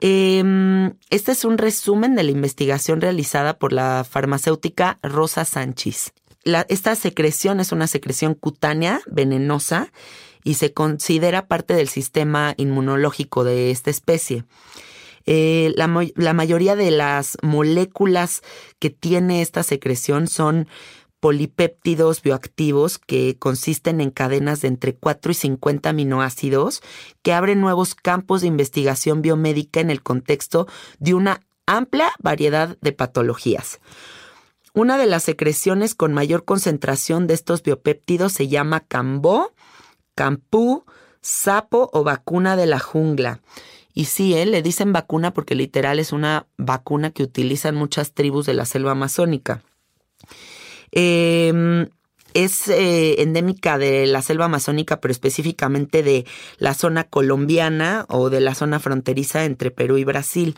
Em, 0.00 0.94
este 1.10 1.32
es 1.32 1.44
un 1.44 1.58
resumen 1.58 2.14
de 2.14 2.22
la 2.22 2.30
investigación 2.30 3.02
realizada 3.02 3.58
por 3.58 3.74
la 3.74 4.06
farmacéutica 4.08 4.98
Rosa 5.02 5.44
Sánchez. 5.44 6.14
esta 6.68 6.94
secreción 6.94 7.60
es 7.60 7.72
una 7.72 7.86
secreción 7.86 8.34
cutánea 8.34 9.00
venenosa 9.06 9.92
y 10.42 10.54
se 10.54 10.72
considera 10.72 11.46
parte 11.46 11.74
del 11.74 11.88
sistema 11.88 12.54
inmunológico 12.56 13.44
de 13.44 13.70
esta 13.70 13.90
especie. 13.90 14.44
Eh, 15.26 15.72
la, 15.76 15.88
la, 16.16 16.32
mayoría 16.34 16.76
de 16.76 16.90
las 16.90 17.38
moléculas 17.40 18.42
que 18.78 18.90
tiene 18.90 19.40
esta 19.40 19.62
secreción 19.62 20.26
son 20.26 20.68
polipéptidos 21.24 22.20
bioactivos 22.20 22.98
que 22.98 23.38
consisten 23.38 24.02
en 24.02 24.10
cadenas 24.10 24.60
de 24.60 24.68
entre 24.68 24.94
4 24.94 25.32
y 25.32 25.34
50 25.34 25.88
aminoácidos 25.88 26.82
que 27.22 27.32
abren 27.32 27.62
nuevos 27.62 27.94
campos 27.94 28.42
de 28.42 28.48
investigación 28.48 29.22
biomédica 29.22 29.80
en 29.80 29.88
el 29.88 30.02
contexto 30.02 30.68
de 30.98 31.14
una 31.14 31.40
amplia 31.64 32.12
variedad 32.18 32.76
de 32.82 32.92
patologías. 32.92 33.80
Una 34.74 34.98
de 34.98 35.06
las 35.06 35.22
secreciones 35.22 35.94
con 35.94 36.12
mayor 36.12 36.44
concentración 36.44 37.26
de 37.26 37.32
estos 37.32 37.62
biopéptidos 37.62 38.34
se 38.34 38.48
llama 38.48 38.80
cambó, 38.80 39.54
campú, 40.14 40.84
sapo 41.22 41.88
o 41.94 42.04
vacuna 42.04 42.54
de 42.54 42.66
la 42.66 42.80
jungla. 42.80 43.40
Y 43.94 44.04
sí, 44.04 44.34
¿eh? 44.34 44.44
le 44.44 44.60
dicen 44.60 44.92
vacuna 44.92 45.32
porque 45.32 45.54
literal 45.54 46.00
es 46.00 46.12
una 46.12 46.48
vacuna 46.58 47.12
que 47.12 47.22
utilizan 47.22 47.76
muchas 47.76 48.12
tribus 48.12 48.44
de 48.44 48.52
la 48.52 48.66
selva 48.66 48.90
amazónica. 48.90 49.62
Em, 50.92 51.88
es 52.34 52.68
eh, 52.68 53.22
endémica 53.22 53.78
de 53.78 54.06
la 54.06 54.20
selva 54.20 54.46
amazónica, 54.46 55.00
pero 55.00 55.12
específicamente 55.12 56.02
de 56.02 56.26
la 56.58 56.74
zona 56.74 57.04
colombiana 57.04 58.06
o 58.08 58.28
de 58.28 58.40
la 58.40 58.54
zona 58.54 58.80
fronteriza 58.80 59.44
entre 59.44 59.70
Perú 59.70 59.98
y 59.98 60.04
Brasil. 60.04 60.56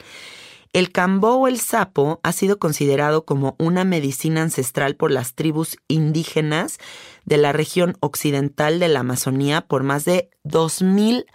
El 0.73 0.92
cambó 0.92 1.37
o 1.37 1.49
el 1.49 1.59
sapo 1.59 2.21
ha 2.23 2.33
sido 2.33 2.59
considerado 2.59 3.25
como 3.25 3.56
una 3.59 3.85
medicina 3.85 4.42
ancestral 4.42 4.97
por 4.97 5.11
las 5.11 5.35
tribus 5.35 5.78
indígenas 5.88 6.78
de 7.25 7.38
la 7.38 7.52
región 7.52 7.97
occidental 8.00 8.78
de 8.78 8.88
la 8.88 9.00
Amazonía 9.00 9.62
por 9.62 9.85
más 9.85 10.04
de 10.04 10.28
2000 10.45 11.26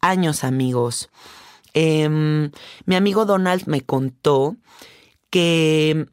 años, 0.00 0.44
amigos. 0.44 1.10
Em, 1.74 2.50
mi 2.84 2.96
amigo 2.96 3.24
Donald 3.24 3.66
me 3.66 3.80
contó 3.80 4.56
que 5.30 6.06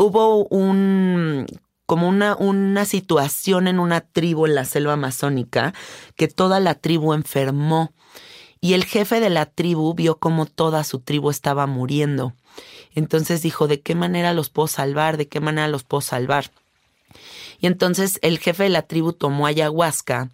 hubo 0.00 0.46
un 0.46 1.46
como 1.86 2.08
una, 2.08 2.36
una 2.36 2.84
situación 2.84 3.66
en 3.66 3.80
una 3.80 4.00
tribu 4.00 4.46
en 4.46 4.54
la 4.54 4.64
selva 4.64 4.92
amazónica 4.92 5.74
que 6.16 6.28
toda 6.28 6.60
la 6.60 6.76
tribu 6.76 7.14
enfermó 7.14 7.92
y 8.60 8.74
el 8.74 8.84
jefe 8.84 9.20
de 9.20 9.30
la 9.30 9.46
tribu 9.46 9.94
vio 9.94 10.18
como 10.18 10.46
toda 10.46 10.84
su 10.84 11.00
tribu 11.00 11.30
estaba 11.30 11.66
muriendo. 11.66 12.34
Entonces 12.94 13.42
dijo, 13.42 13.66
¿de 13.66 13.80
qué 13.80 13.94
manera 13.94 14.32
los 14.32 14.50
puedo 14.50 14.68
salvar? 14.68 15.16
¿De 15.16 15.28
qué 15.28 15.40
manera 15.40 15.66
los 15.66 15.82
puedo 15.82 16.00
salvar? 16.00 16.50
Y 17.60 17.66
entonces 17.66 18.18
el 18.22 18.38
jefe 18.38 18.64
de 18.64 18.68
la 18.68 18.82
tribu 18.82 19.12
tomó 19.12 19.46
ayahuasca 19.46 20.30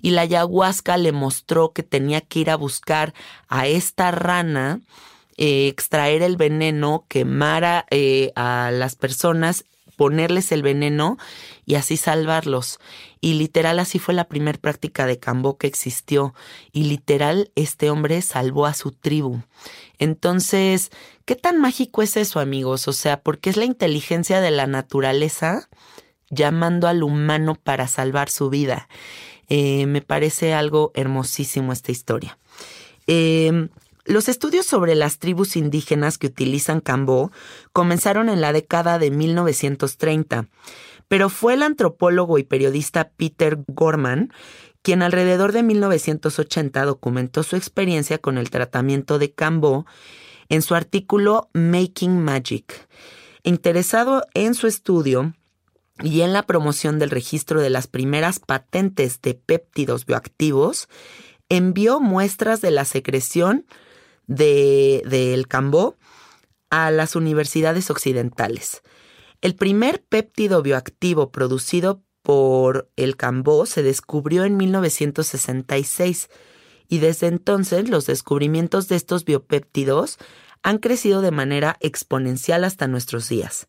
y 0.00 0.10
la 0.10 0.22
ayahuasca 0.22 0.96
le 0.96 1.12
mostró 1.12 1.72
que 1.72 1.82
tenía 1.82 2.20
que 2.20 2.40
ir 2.40 2.50
a 2.50 2.56
buscar 2.56 3.14
a 3.48 3.66
esta 3.66 4.10
rana, 4.10 4.80
eh, 5.36 5.68
extraer 5.68 6.22
el 6.22 6.36
veneno, 6.36 7.06
quemar 7.08 7.86
eh, 7.90 8.32
a 8.36 8.70
las 8.72 8.94
personas 8.96 9.64
ponerles 9.96 10.52
el 10.52 10.62
veneno 10.62 11.18
y 11.66 11.76
así 11.76 11.96
salvarlos. 11.96 12.78
Y 13.20 13.34
literal 13.34 13.78
así 13.78 13.98
fue 13.98 14.14
la 14.14 14.28
primera 14.28 14.58
práctica 14.58 15.06
de 15.06 15.18
Cambó 15.18 15.56
que 15.56 15.66
existió. 15.66 16.34
Y 16.72 16.84
literal 16.84 17.50
este 17.54 17.90
hombre 17.90 18.20
salvó 18.22 18.66
a 18.66 18.74
su 18.74 18.92
tribu. 18.92 19.42
Entonces, 19.98 20.90
¿qué 21.24 21.36
tan 21.36 21.60
mágico 21.60 22.02
es 22.02 22.16
eso, 22.16 22.40
amigos? 22.40 22.88
O 22.88 22.92
sea, 22.92 23.20
porque 23.20 23.50
es 23.50 23.56
la 23.56 23.64
inteligencia 23.64 24.40
de 24.40 24.50
la 24.50 24.66
naturaleza 24.66 25.68
llamando 26.30 26.88
al 26.88 27.02
humano 27.02 27.54
para 27.54 27.88
salvar 27.88 28.28
su 28.28 28.50
vida. 28.50 28.88
Eh, 29.48 29.86
me 29.86 30.00
parece 30.00 30.54
algo 30.54 30.90
hermosísimo 30.94 31.72
esta 31.72 31.92
historia. 31.92 32.38
Eh, 33.06 33.68
los 34.04 34.28
estudios 34.28 34.66
sobre 34.66 34.94
las 34.94 35.18
tribus 35.18 35.56
indígenas 35.56 36.18
que 36.18 36.26
utilizan 36.26 36.80
cambó 36.80 37.32
comenzaron 37.72 38.28
en 38.28 38.40
la 38.40 38.52
década 38.52 38.98
de 38.98 39.10
1930, 39.10 40.48
pero 41.08 41.28
fue 41.28 41.54
el 41.54 41.62
antropólogo 41.62 42.38
y 42.38 42.44
periodista 42.44 43.10
Peter 43.16 43.58
Gorman 43.66 44.32
quien 44.82 45.00
alrededor 45.00 45.52
de 45.52 45.62
1980 45.62 46.84
documentó 46.84 47.42
su 47.42 47.56
experiencia 47.56 48.18
con 48.18 48.36
el 48.36 48.50
tratamiento 48.50 49.18
de 49.18 49.32
cambó 49.32 49.86
en 50.50 50.60
su 50.60 50.74
artículo 50.74 51.48
Making 51.54 52.22
Magic. 52.22 52.86
Interesado 53.44 54.26
en 54.34 54.54
su 54.54 54.66
estudio, 54.66 55.32
y 56.02 56.22
en 56.22 56.32
la 56.32 56.42
promoción 56.42 56.98
del 56.98 57.10
registro 57.10 57.60
de 57.60 57.70
las 57.70 57.86
primeras 57.86 58.40
patentes 58.40 59.22
de 59.22 59.34
péptidos 59.34 60.06
bioactivos, 60.06 60.88
envió 61.48 62.00
muestras 62.00 62.60
de 62.60 62.70
la 62.70 62.84
secreción 62.84 63.64
del 64.26 65.02
de, 65.08 65.44
Cambó 65.48 65.96
a 66.70 66.90
las 66.90 67.16
universidades 67.16 67.90
occidentales. 67.90 68.82
El 69.40 69.54
primer 69.54 70.02
péptido 70.02 70.62
bioactivo 70.62 71.30
producido 71.30 72.02
por 72.22 72.90
el 72.96 73.16
Cambó 73.16 73.66
se 73.66 73.82
descubrió 73.82 74.44
en 74.44 74.56
1966 74.56 76.30
y 76.88 76.98
desde 76.98 77.26
entonces 77.26 77.88
los 77.88 78.06
descubrimientos 78.06 78.88
de 78.88 78.96
estos 78.96 79.24
biopéptidos 79.24 80.18
han 80.62 80.78
crecido 80.78 81.20
de 81.20 81.30
manera 81.30 81.76
exponencial 81.80 82.64
hasta 82.64 82.88
nuestros 82.88 83.28
días. 83.28 83.68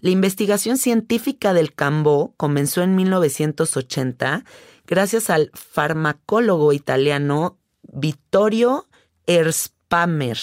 La 0.00 0.10
investigación 0.10 0.78
científica 0.78 1.52
del 1.52 1.74
Cambó 1.74 2.32
comenzó 2.36 2.82
en 2.82 2.94
1980 2.94 4.44
gracias 4.86 5.28
al 5.28 5.50
farmacólogo 5.52 6.72
italiano 6.72 7.58
Vittorio 7.82 8.88
Ersp 9.26 9.79
Pamer, 9.90 10.38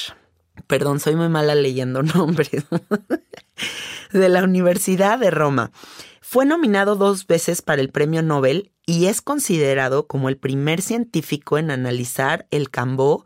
perdón, 0.68 1.00
soy 1.00 1.16
muy 1.16 1.30
mala 1.30 1.56
leyendo 1.56 2.04
nombres, 2.16 2.66
de 4.12 4.28
la 4.28 4.44
Universidad 4.44 5.18
de 5.18 5.32
Roma. 5.32 5.72
Fue 6.20 6.46
nominado 6.46 6.98
dos 6.98 7.28
veces 7.28 7.62
para 7.62 7.82
el 7.82 7.90
premio 7.90 8.22
Nobel 8.22 8.74
y 8.86 9.06
es 9.06 9.22
considerado 9.22 10.06
como 10.06 10.28
el 10.28 10.36
primer 10.36 10.82
científico 10.82 11.58
en 11.58 11.72
analizar 11.72 12.46
el 12.52 12.70
cambó 12.70 13.24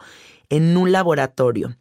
en 0.50 0.78
un 0.78 0.92
laboratorio. 0.92 1.76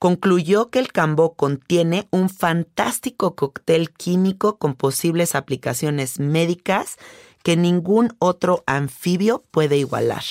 Concluyó 0.00 0.68
que 0.70 0.80
el 0.80 0.90
cambó 0.90 1.36
contiene 1.36 2.08
un 2.10 2.28
fantástico 2.28 3.36
cóctel 3.36 3.92
químico 3.92 4.58
con 4.58 4.74
posibles 4.74 5.36
aplicaciones 5.36 6.18
médicas 6.18 6.96
que 7.44 7.56
ningún 7.56 8.16
otro 8.18 8.64
anfibio 8.66 9.44
puede 9.52 9.76
igualar. 9.76 10.24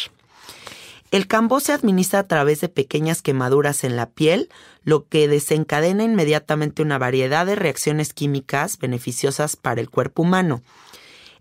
El 1.16 1.28
cambó 1.28 1.62
se 1.62 1.72
administra 1.72 2.20
a 2.20 2.28
través 2.28 2.60
de 2.60 2.68
pequeñas 2.68 3.22
quemaduras 3.22 3.86
en 3.86 3.96
la 3.96 4.10
piel, 4.10 4.50
lo 4.84 5.08
que 5.08 5.30
desencadena 5.30 6.04
inmediatamente 6.04 6.82
una 6.82 6.98
variedad 6.98 7.46
de 7.46 7.56
reacciones 7.56 8.12
químicas 8.12 8.78
beneficiosas 8.80 9.56
para 9.56 9.80
el 9.80 9.90
cuerpo 9.90 10.24
humano. 10.24 10.62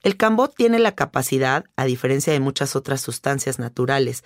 El 0.05 0.17
cambó 0.17 0.47
tiene 0.47 0.79
la 0.79 0.95
capacidad, 0.95 1.65
a 1.75 1.87
diferencia 1.87 2.33
de 2.33 2.39
muchas 2.39 2.77
otras 2.77 3.01
sustancias 3.01 3.59
naturales 3.59 4.23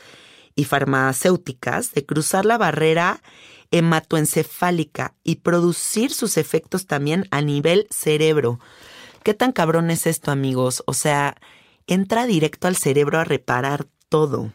y 0.55 0.65
farmacéuticas, 0.65 1.93
de 1.95 2.05
cruzar 2.05 2.45
la 2.45 2.59
barrera 2.59 3.23
hematoencefálica 3.71 5.15
y 5.25 5.37
producir 5.37 6.13
sus 6.13 6.37
efectos 6.37 6.87
también 6.87 7.27
a 7.31 7.41
nivel 7.41 7.87
cerebro. 7.89 8.61
¿Qué 9.23 9.33
tan 9.33 9.53
cabrón 9.53 9.91
es 9.91 10.07
esto, 10.07 10.31
amigos? 10.31 10.83
O 10.87 10.93
sea, 10.93 11.37
entra 11.87 12.27
directo 12.27 12.69
al 12.69 12.77
cerebro 12.77 13.19
a 13.19 13.25
reparar 13.25 13.87
todo. 14.11 14.53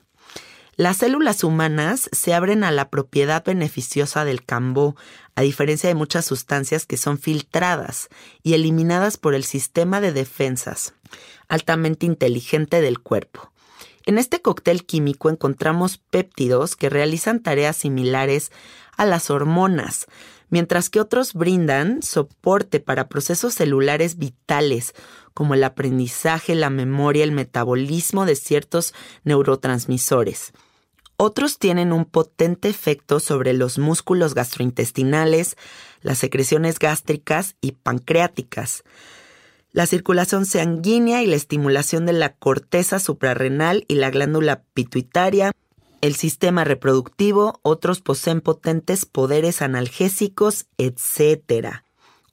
Las 0.76 0.98
células 0.98 1.44
humanas 1.44 2.10
se 2.12 2.34
abren 2.34 2.64
a 2.64 2.72
la 2.72 2.90
propiedad 2.90 3.44
beneficiosa 3.46 4.26
del 4.26 4.44
cambó, 4.44 4.96
a 5.36 5.42
diferencia 5.42 5.88
de 5.88 5.96
muchas 5.96 6.26
sustancias 6.26 6.86
que 6.86 6.98
son 6.98 7.20
filtradas 7.20 8.10
y 8.42 8.54
eliminadas 8.54 9.18
por 9.18 9.36
el 9.36 9.44
sistema 9.44 10.02
de 10.02 10.12
defensas 10.12 10.94
altamente 11.48 12.06
inteligente 12.06 12.82
del 12.82 13.00
cuerpo. 13.00 13.52
En 14.06 14.18
este 14.18 14.42
cóctel 14.42 14.86
químico 14.86 15.30
encontramos 15.30 15.98
péptidos 15.98 16.76
que 16.76 16.90
realizan 16.90 17.42
tareas 17.42 17.78
similares 17.78 18.52
a 18.98 19.06
las 19.06 19.30
hormonas, 19.30 20.08
mientras 20.50 20.90
que 20.90 21.00
otros 21.00 21.34
brindan 21.34 22.04
soporte 22.04 22.80
para 22.80 23.08
procesos 23.08 23.54
celulares 23.54 24.18
vitales 24.18 24.94
como 25.34 25.54
el 25.54 25.64
aprendizaje, 25.64 26.54
la 26.54 26.70
memoria, 26.70 27.24
el 27.24 27.32
metabolismo 27.32 28.26
de 28.26 28.36
ciertos 28.36 28.94
neurotransmisores. 29.24 30.54
Otros 31.26 31.58
tienen 31.58 31.94
un 31.94 32.04
potente 32.04 32.68
efecto 32.68 33.22
sobre 33.22 33.54
los 33.54 33.80
músculos 33.80 34.34
gastrointestinales, 34.34 35.56
las 36.02 36.18
secreciones 36.18 36.80
gástricas 36.80 37.56
y 37.62 37.72
pancreáticas, 37.72 38.84
la 39.72 39.86
circulación 39.86 40.46
sanguínea 40.46 41.24
y 41.24 41.28
la 41.28 41.38
estimulación 41.38 42.06
de 42.06 42.12
la 42.12 42.34
corteza 42.34 43.00
suprarrenal 43.00 43.86
y 43.88 43.96
la 43.96 44.10
glándula 44.10 44.64
pituitaria, 44.74 45.54
el 46.02 46.16
sistema 46.16 46.66
reproductivo, 46.66 47.58
otros 47.62 48.02
poseen 48.02 48.42
potentes 48.42 49.06
poderes 49.06 49.62
analgésicos, 49.62 50.66
etc. 50.78 51.84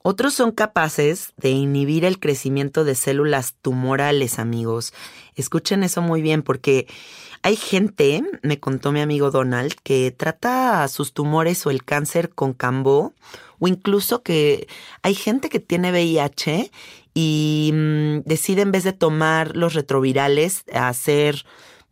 Otros 0.03 0.33
son 0.33 0.51
capaces 0.51 1.31
de 1.37 1.51
inhibir 1.51 2.03
el 2.03 2.19
crecimiento 2.19 2.83
de 2.83 2.95
células 2.95 3.55
tumorales, 3.61 4.37
amigos. 4.37 4.93
Escuchen 5.35 5.83
eso 5.83 6.01
muy 6.01 6.21
bien 6.21 6.41
porque 6.41 6.87
hay 7.43 7.55
gente, 7.55 8.23
me 8.43 8.59
contó 8.59 8.91
mi 8.91 9.01
amigo 9.01 9.31
Donald, 9.31 9.73
que 9.83 10.11
trata 10.11 10.87
sus 10.87 11.13
tumores 11.13 11.65
o 11.65 11.71
el 11.71 11.83
cáncer 11.83 12.29
con 12.29 12.53
cambó 12.53 13.13
o 13.59 13.67
incluso 13.67 14.23
que 14.23 14.67
hay 15.03 15.13
gente 15.13 15.49
que 15.49 15.59
tiene 15.59 15.91
VIH 15.91 16.71
y 17.13 17.71
mm, 17.73 18.21
decide 18.25 18.61
en 18.63 18.71
vez 18.71 18.83
de 18.83 18.93
tomar 18.93 19.55
los 19.55 19.73
retrovirales 19.73 20.63
hacer 20.73 21.45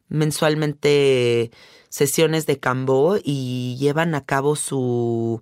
mensualmente 0.09 1.51
sesiones 1.89 2.45
de 2.45 2.59
Cambó 2.59 3.17
y 3.23 3.77
llevan 3.79 4.15
a 4.15 4.25
cabo 4.25 4.55
su, 4.55 5.41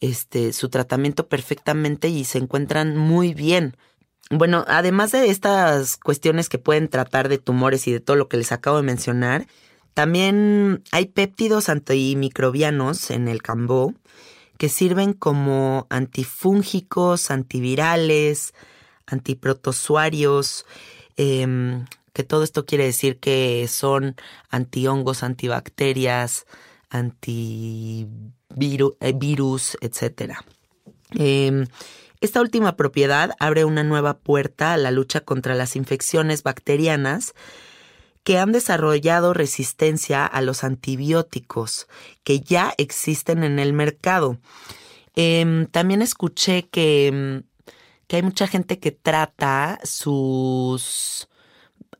este, 0.00 0.52
su 0.52 0.68
tratamiento 0.68 1.28
perfectamente 1.28 2.08
y 2.08 2.24
se 2.24 2.38
encuentran 2.38 2.96
muy 2.96 3.34
bien. 3.34 3.76
Bueno, 4.30 4.64
además 4.68 5.12
de 5.12 5.30
estas 5.30 5.96
cuestiones 5.96 6.48
que 6.48 6.58
pueden 6.58 6.88
tratar 6.88 7.28
de 7.28 7.38
tumores 7.38 7.86
y 7.86 7.92
de 7.92 8.00
todo 8.00 8.16
lo 8.16 8.28
que 8.28 8.36
les 8.36 8.52
acabo 8.52 8.76
de 8.76 8.82
mencionar, 8.82 9.46
también 9.94 10.82
hay 10.92 11.06
péptidos 11.06 11.68
antimicrobianos 11.68 13.10
en 13.10 13.26
el 13.28 13.42
Cambó 13.42 13.94
que 14.58 14.68
sirven 14.68 15.12
como 15.12 15.86
antifúngicos, 15.88 17.30
antivirales, 17.30 18.54
antiprotozoarios, 19.06 20.66
eh, 21.16 21.84
que 22.12 22.24
todo 22.24 22.42
esto 22.42 22.66
quiere 22.66 22.84
decir 22.84 23.18
que 23.20 23.66
son 23.68 24.16
antihongos, 24.50 25.22
antibacterias, 25.22 26.46
antivirus, 26.90 28.16
eh, 29.00 29.16
etc. 29.80 30.34
Em, 31.12 31.66
esta 32.20 32.40
última 32.40 32.76
propiedad 32.76 33.34
abre 33.38 33.64
una 33.64 33.84
nueva 33.84 34.18
puerta 34.18 34.72
a 34.72 34.76
la 34.76 34.90
lucha 34.90 35.20
contra 35.20 35.54
las 35.54 35.76
infecciones 35.76 36.42
bacterianas 36.42 37.34
que 38.24 38.38
han 38.38 38.52
desarrollado 38.52 39.32
resistencia 39.34 40.26
a 40.26 40.40
los 40.42 40.64
antibióticos 40.64 41.88
que 42.24 42.40
ya 42.40 42.74
existen 42.76 43.42
en 43.42 43.58
el 43.58 43.72
mercado. 43.72 44.38
Em, 45.14 45.66
también 45.66 46.02
escuché 46.02 46.68
que 46.68 47.06
em, 47.08 47.42
que 48.08 48.16
hay 48.16 48.22
mucha 48.22 48.48
gente 48.48 48.80
que 48.80 48.90
trata 48.90 49.78
sus 49.84 51.28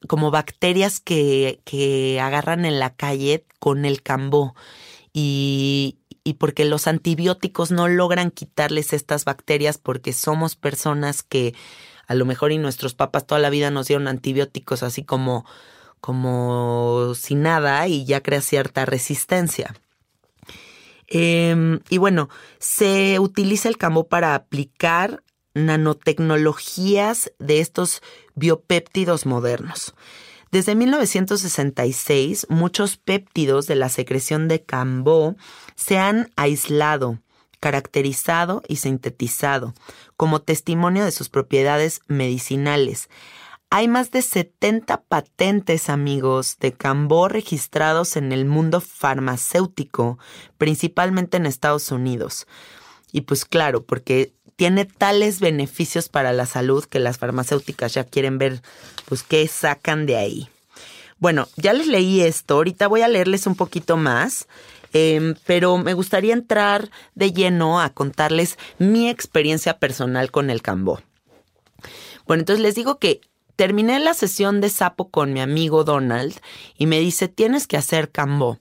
como 0.09 0.31
bacterias 0.31 1.00
que, 1.00 1.61
que 1.64 2.18
agarran 2.20 2.64
en 2.64 2.81
la 2.81 2.94
calle 2.94 3.44
con 3.59 3.85
el 3.85 4.02
cambó 4.02 4.54
y, 5.12 5.97
y 6.28 6.34
porque 6.34 6.66
los 6.66 6.86
antibióticos 6.86 7.70
no 7.70 7.88
logran 7.88 8.30
quitarles 8.30 8.92
estas 8.92 9.24
bacterias 9.24 9.78
porque 9.78 10.12
somos 10.12 10.56
personas 10.56 11.22
que 11.22 11.54
a 12.06 12.14
lo 12.14 12.26
mejor 12.26 12.52
y 12.52 12.58
nuestros 12.58 12.94
papás 12.94 13.26
toda 13.26 13.40
la 13.40 13.48
vida 13.48 13.70
nos 13.70 13.88
dieron 13.88 14.08
antibióticos 14.08 14.82
así 14.82 15.04
como 15.04 15.46
como 16.00 17.14
sin 17.14 17.42
nada 17.42 17.88
y 17.88 18.04
ya 18.04 18.22
crea 18.22 18.42
cierta 18.42 18.84
resistencia. 18.84 19.74
Em, 21.06 21.80
y 21.88 21.96
bueno, 21.96 22.28
se 22.58 23.18
utiliza 23.18 23.70
el 23.70 23.78
cambó 23.78 24.06
para 24.08 24.34
aplicar 24.34 25.24
nanotecnologías 25.54 27.32
de 27.38 27.60
estos 27.60 28.02
biopéptidos 28.34 29.24
modernos. 29.24 29.94
Desde 30.50 30.74
1966, 30.74 32.46
muchos 32.48 32.96
péptidos 32.96 33.66
de 33.66 33.74
la 33.74 33.88
secreción 33.88 34.48
de 34.48 34.62
Cambó 34.62 35.37
se 35.74 35.98
han 35.98 36.30
aislado, 36.37 37.18
caracterizado 37.61 38.62
y 38.66 38.76
sintetizado 38.76 39.74
como 40.16 40.40
testimonio 40.40 41.04
de 41.04 41.11
sus 41.11 41.28
propiedades 41.28 42.00
medicinales. 42.06 43.11
Hay 43.70 43.87
más 43.87 44.11
de 44.11 44.22
70 44.22 45.02
patentes, 45.02 45.90
amigos, 45.90 46.56
de 46.58 46.72
Cambó 46.72 47.28
registrados 47.28 48.16
en 48.16 48.32
el 48.32 48.46
mundo 48.46 48.80
farmacéutico, 48.80 50.18
principalmente 50.56 51.37
en 51.37 51.44
Estados 51.44 51.90
Unidos. 51.90 52.46
Y 53.12 53.22
pues 53.22 53.44
claro, 53.44 53.84
porque 53.84 54.32
tiene 54.59 54.87
tales 54.87 55.38
beneficios 55.38 56.09
para 56.09 56.33
la 56.33 56.44
salud 56.44 56.85
que 56.85 56.99
las 56.99 57.16
farmacéuticas 57.16 57.94
ya 57.94 58.03
quieren 58.03 58.38
ver, 58.38 58.61
pues, 59.05 59.23
qué 59.23 59.47
sacan 59.47 60.05
de 60.05 60.16
ahí. 60.16 60.49
Bueno, 61.21 61.47
ya 61.55 61.73
les 61.73 61.87
leí 61.87 62.23
esto, 62.23 62.55
ahorita 62.57 62.88
voy 62.88 63.03
a 63.03 63.09
leerles 63.09 63.47
un 63.47 63.55
poquito 63.55 63.97
más, 63.97 64.49
em, 64.92 65.37
pero 65.47 65.79
me 65.79 65.94
gustaría 65.94 66.35
entrar 66.35 66.90
de 67.14 67.33
lleno 67.33 67.81
a 67.81 67.90
contarles 67.90 68.59
mi 68.81 69.09
experiencia 69.09 69.79
personal 69.79 70.33
con 70.33 70.51
el 70.51 70.61
cambó. 70.61 71.01
Bueno, 72.27 72.40
entonces 72.40 72.61
les 72.61 72.75
digo 72.75 72.99
que 72.99 73.21
terminé 73.55 74.01
la 74.01 74.12
sesión 74.12 74.61
de 74.61 74.71
sapo 74.71 75.09
con 75.09 75.33
mi 75.33 75.40
amigo 75.40 75.85
Donald 75.85 76.35
y 76.77 76.87
me 76.87 76.99
dice, 76.99 77.29
tienes 77.29 77.68
que 77.68 77.77
hacer 77.77 78.11
cambó. 78.11 78.59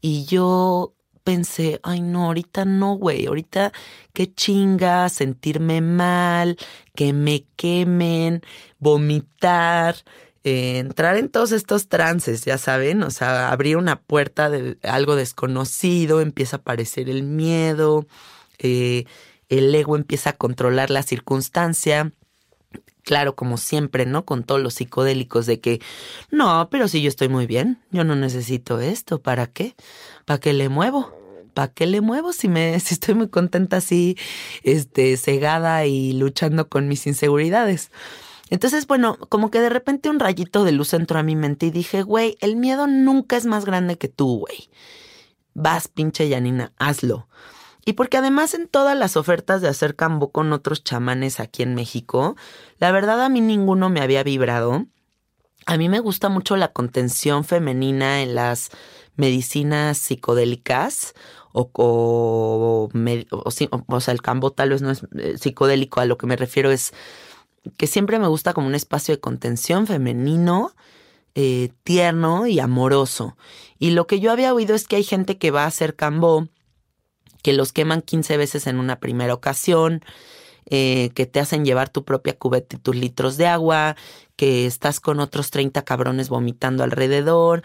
Y 0.00 0.24
yo 0.24 0.94
pensé, 1.28 1.78
ay 1.82 2.00
no, 2.00 2.24
ahorita 2.24 2.64
no, 2.64 2.94
güey, 2.94 3.26
ahorita 3.26 3.70
qué 4.14 4.32
chinga, 4.32 5.10
sentirme 5.10 5.82
mal, 5.82 6.56
que 6.94 7.12
me 7.12 7.44
quemen, 7.54 8.40
vomitar, 8.78 9.96
eh, 10.42 10.78
entrar 10.78 11.18
en 11.18 11.28
todos 11.28 11.52
estos 11.52 11.88
trances, 11.88 12.46
ya 12.46 12.56
saben, 12.56 13.02
o 13.02 13.10
sea, 13.10 13.50
abrir 13.50 13.76
una 13.76 14.00
puerta 14.00 14.48
de 14.48 14.78
algo 14.82 15.16
desconocido, 15.16 16.22
empieza 16.22 16.56
a 16.56 16.60
aparecer 16.60 17.10
el 17.10 17.24
miedo, 17.24 18.06
eh, 18.58 19.04
el 19.50 19.74
ego 19.74 19.96
empieza 19.96 20.30
a 20.30 20.36
controlar 20.36 20.88
la 20.88 21.02
circunstancia 21.02 22.10
claro, 23.04 23.34
como 23.34 23.56
siempre, 23.56 24.04
¿no? 24.04 24.26
Con 24.26 24.44
todos 24.44 24.60
los 24.60 24.74
psicodélicos 24.74 25.46
de 25.46 25.60
que, 25.60 25.80
no, 26.30 26.68
pero 26.70 26.88
si 26.88 27.00
yo 27.00 27.08
estoy 27.08 27.30
muy 27.30 27.46
bien, 27.46 27.82
yo 27.90 28.04
no 28.04 28.14
necesito 28.16 28.80
esto, 28.80 29.22
¿para 29.22 29.46
qué? 29.46 29.74
¿Para 30.26 30.40
qué 30.40 30.52
le 30.52 30.68
muevo? 30.68 31.17
¿Para 31.58 31.72
qué 31.72 31.88
le 31.88 32.00
muevo 32.00 32.32
si 32.32 32.46
me 32.46 32.78
si 32.78 32.94
estoy 32.94 33.16
muy 33.16 33.28
contenta 33.30 33.78
así, 33.78 34.16
este, 34.62 35.16
cegada 35.16 35.86
y 35.86 36.12
luchando 36.12 36.68
con 36.68 36.86
mis 36.86 37.04
inseguridades? 37.08 37.90
Entonces, 38.48 38.86
bueno, 38.86 39.18
como 39.28 39.50
que 39.50 39.60
de 39.60 39.68
repente 39.68 40.08
un 40.08 40.20
rayito 40.20 40.62
de 40.62 40.70
luz 40.70 40.94
entró 40.94 41.18
a 41.18 41.24
mi 41.24 41.34
mente 41.34 41.66
y 41.66 41.70
dije, 41.72 42.02
güey, 42.02 42.38
el 42.40 42.54
miedo 42.54 42.86
nunca 42.86 43.36
es 43.36 43.44
más 43.44 43.64
grande 43.64 43.98
que 43.98 44.06
tú, 44.06 44.38
güey. 44.38 44.70
Vas, 45.52 45.88
pinche 45.88 46.28
Yanina, 46.28 46.72
hazlo. 46.78 47.26
Y 47.84 47.94
porque 47.94 48.18
además 48.18 48.54
en 48.54 48.68
todas 48.68 48.96
las 48.96 49.16
ofertas 49.16 49.60
de 49.60 49.66
hacer 49.66 49.96
cambo 49.96 50.30
con 50.30 50.52
otros 50.52 50.84
chamanes 50.84 51.40
aquí 51.40 51.64
en 51.64 51.74
México, 51.74 52.36
la 52.78 52.92
verdad 52.92 53.20
a 53.20 53.28
mí 53.28 53.40
ninguno 53.40 53.90
me 53.90 54.00
había 54.00 54.22
vibrado. 54.22 54.86
A 55.66 55.76
mí 55.76 55.88
me 55.88 55.98
gusta 55.98 56.28
mucho 56.28 56.56
la 56.56 56.72
contención 56.72 57.42
femenina 57.42 58.22
en 58.22 58.36
las 58.36 58.70
medicinas 59.18 59.98
psicodélicas 59.98 61.12
o, 61.58 62.88
o, 62.90 63.44
o, 63.86 64.00
sea, 64.00 64.12
el 64.14 64.22
cambo 64.22 64.52
tal 64.52 64.70
vez 64.70 64.82
no 64.82 64.90
es 64.90 65.02
eh, 65.16 65.36
psicodélico, 65.38 66.00
a 66.00 66.04
lo 66.04 66.18
que 66.18 66.26
me 66.26 66.36
refiero 66.36 66.70
es 66.70 66.92
que 67.76 67.86
siempre 67.86 68.18
me 68.18 68.28
gusta 68.28 68.52
como 68.54 68.66
un 68.66 68.74
espacio 68.74 69.14
de 69.14 69.20
contención 69.20 69.86
femenino, 69.86 70.72
eh, 71.34 71.70
tierno 71.84 72.46
y 72.46 72.60
amoroso. 72.60 73.36
Y 73.78 73.90
lo 73.90 74.06
que 74.06 74.20
yo 74.20 74.30
había 74.30 74.54
oído 74.54 74.74
es 74.74 74.86
que 74.86 74.96
hay 74.96 75.04
gente 75.04 75.38
que 75.38 75.50
va 75.50 75.64
a 75.64 75.68
hacer 75.68 75.96
cambo, 75.96 76.48
que 77.42 77.52
los 77.52 77.72
queman 77.72 78.02
15 78.02 78.36
veces 78.36 78.66
en 78.66 78.78
una 78.78 79.00
primera 79.00 79.34
ocasión, 79.34 80.02
eh, 80.70 81.10
que 81.14 81.26
te 81.26 81.40
hacen 81.40 81.64
llevar 81.64 81.88
tu 81.88 82.04
propia 82.04 82.36
cubeta 82.36 82.76
y 82.76 82.78
tus 82.78 82.94
litros 82.94 83.36
de 83.36 83.46
agua, 83.46 83.96
que 84.36 84.66
estás 84.66 85.00
con 85.00 85.18
otros 85.18 85.50
30 85.50 85.82
cabrones 85.82 86.28
vomitando 86.28 86.84
alrededor, 86.84 87.62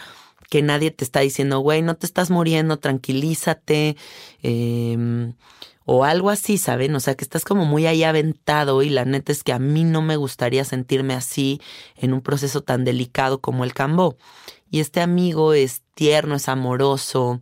que 0.49 0.61
nadie 0.61 0.91
te 0.91 1.03
está 1.03 1.21
diciendo, 1.21 1.59
güey, 1.59 1.81
no 1.81 1.95
te 1.95 2.05
estás 2.05 2.29
muriendo, 2.29 2.77
tranquilízate, 2.77 3.97
em, 4.41 5.33
o 5.85 6.03
algo 6.05 6.29
así, 6.29 6.57
¿saben? 6.57 6.95
O 6.95 6.99
sea, 6.99 7.15
que 7.15 7.23
estás 7.23 7.43
como 7.45 7.65
muy 7.65 7.85
ahí 7.85 8.03
aventado 8.03 8.83
y 8.83 8.89
la 8.89 9.05
neta 9.05 9.31
es 9.31 9.43
que 9.43 9.53
a 9.53 9.59
mí 9.59 9.83
no 9.83 10.01
me 10.01 10.15
gustaría 10.15 10.63
sentirme 10.65 11.13
así 11.13 11.61
en 11.97 12.13
un 12.13 12.21
proceso 12.21 12.61
tan 12.61 12.85
delicado 12.85 13.41
como 13.41 13.63
el 13.63 13.73
cambó. 13.73 14.17
Y 14.69 14.79
este 14.79 15.01
amigo 15.01 15.53
es 15.53 15.81
tierno, 15.93 16.35
es 16.35 16.49
amoroso, 16.49 17.41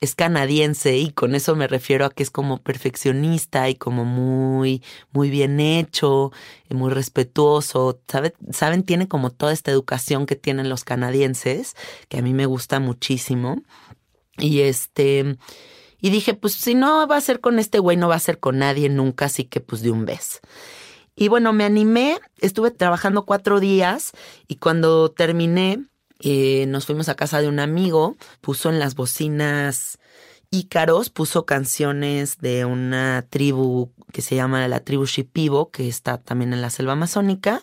es 0.00 0.14
canadiense 0.14 0.96
y 0.96 1.10
con 1.10 1.34
eso 1.34 1.54
me 1.56 1.68
refiero 1.68 2.06
a 2.06 2.10
que 2.10 2.22
es 2.22 2.30
como 2.30 2.62
perfeccionista 2.62 3.68
y 3.68 3.74
como 3.74 4.04
muy, 4.04 4.82
muy 5.12 5.28
bien 5.28 5.60
hecho, 5.60 6.32
muy 6.70 6.90
respetuoso, 6.90 8.00
¿sabe? 8.08 8.34
saben, 8.50 8.82
tiene 8.82 9.08
como 9.08 9.30
toda 9.30 9.52
esta 9.52 9.70
educación 9.70 10.24
que 10.24 10.36
tienen 10.36 10.70
los 10.70 10.84
canadienses, 10.84 11.76
que 12.08 12.18
a 12.18 12.22
mí 12.22 12.32
me 12.32 12.46
gusta 12.46 12.80
muchísimo. 12.80 13.62
Y 14.38 14.60
este, 14.60 15.36
y 16.00 16.10
dije, 16.10 16.32
pues 16.32 16.54
si 16.54 16.74
no 16.74 17.06
va 17.06 17.16
a 17.16 17.20
ser 17.20 17.40
con 17.40 17.58
este 17.58 17.78
güey, 17.78 17.98
no 17.98 18.08
va 18.08 18.14
a 18.14 18.20
ser 18.20 18.38
con 18.38 18.58
nadie 18.58 18.88
nunca, 18.88 19.26
así 19.26 19.44
que 19.44 19.60
pues 19.60 19.82
de 19.82 19.90
un 19.90 20.06
vez. 20.06 20.40
Y 21.14 21.28
bueno, 21.28 21.52
me 21.52 21.64
animé, 21.64 22.18
estuve 22.38 22.70
trabajando 22.70 23.26
cuatro 23.26 23.60
días 23.60 24.12
y 24.48 24.56
cuando 24.56 25.10
terminé, 25.10 25.84
eh, 26.20 26.66
nos 26.66 26.86
fuimos 26.86 27.08
a 27.08 27.16
casa 27.16 27.40
de 27.40 27.48
un 27.48 27.60
amigo, 27.60 28.16
puso 28.40 28.68
en 28.68 28.78
las 28.78 28.94
bocinas 28.94 29.98
Ícaros, 30.50 31.10
puso 31.10 31.46
canciones 31.46 32.38
de 32.38 32.64
una 32.64 33.24
tribu 33.30 33.92
que 34.12 34.20
se 34.20 34.34
llama 34.34 34.66
la 34.66 34.80
tribu 34.80 35.06
Shipibo, 35.06 35.70
que 35.70 35.88
está 35.88 36.18
también 36.18 36.52
en 36.52 36.60
la 36.60 36.70
selva 36.70 36.94
amazónica, 36.94 37.62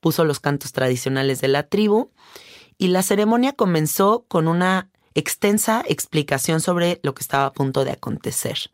puso 0.00 0.24
los 0.24 0.38
cantos 0.38 0.72
tradicionales 0.72 1.40
de 1.40 1.48
la 1.48 1.64
tribu 1.64 2.10
y 2.78 2.88
la 2.88 3.02
ceremonia 3.02 3.52
comenzó 3.52 4.24
con 4.28 4.46
una 4.46 4.88
extensa 5.14 5.84
explicación 5.86 6.60
sobre 6.60 7.00
lo 7.02 7.12
que 7.14 7.22
estaba 7.22 7.46
a 7.46 7.52
punto 7.52 7.84
de 7.84 7.90
acontecer, 7.90 8.70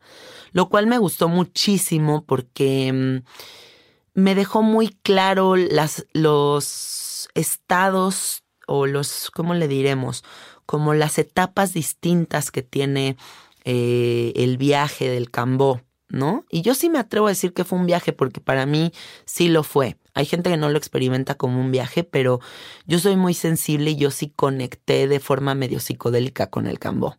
lo 0.51 0.69
cual 0.69 0.87
me 0.87 0.99
gustó 0.99 1.27
muchísimo 1.27 2.23
porque 2.25 2.93
mm, 2.93 4.19
me 4.19 4.35
dejó 4.35 4.61
muy 4.61 4.89
claro 5.01 5.55
las, 5.55 6.05
los 6.13 7.29
estados 7.33 8.43
o 8.69 8.85
los, 8.85 9.31
¿cómo 9.31 9.55
le 9.55 9.67
diremos? 9.67 10.23
Como 10.67 10.93
las 10.93 11.17
etapas 11.17 11.73
distintas 11.73 12.51
que 12.51 12.61
tiene 12.61 13.17
eh, 13.65 14.31
el 14.35 14.57
viaje 14.57 15.09
del 15.09 15.31
Cambó, 15.31 15.81
¿no? 16.07 16.45
Y 16.51 16.61
yo 16.61 16.75
sí 16.75 16.87
me 16.87 16.99
atrevo 16.99 17.25
a 17.25 17.31
decir 17.31 17.53
que 17.53 17.63
fue 17.63 17.79
un 17.79 17.87
viaje 17.87 18.13
porque 18.13 18.41
para 18.41 18.67
mí 18.67 18.91
sí 19.25 19.47
lo 19.47 19.63
fue. 19.63 19.97
Hay 20.13 20.25
gente 20.25 20.51
que 20.51 20.57
no 20.57 20.69
lo 20.69 20.77
experimenta 20.77 21.33
como 21.33 21.59
un 21.59 21.71
viaje, 21.71 22.03
pero 22.03 22.41
yo 22.85 22.99
soy 22.99 23.15
muy 23.15 23.33
sensible 23.33 23.91
y 23.91 23.95
yo 23.95 24.11
sí 24.11 24.31
conecté 24.35 25.07
de 25.07 25.19
forma 25.19 25.55
medio 25.55 25.79
psicodélica 25.79 26.51
con 26.51 26.67
el 26.67 26.77
Cambó. 26.77 27.17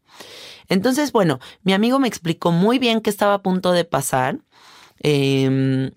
Entonces, 0.68 1.10
bueno, 1.10 1.40
mi 1.64 1.72
amigo 1.72 1.98
me 1.98 2.06
explicó 2.06 2.52
muy 2.52 2.78
bien 2.78 3.00
qué 3.00 3.10
estaba 3.10 3.34
a 3.34 3.42
punto 3.42 3.72
de 3.72 3.84
pasar. 3.84 4.38
Eh, 5.02 5.90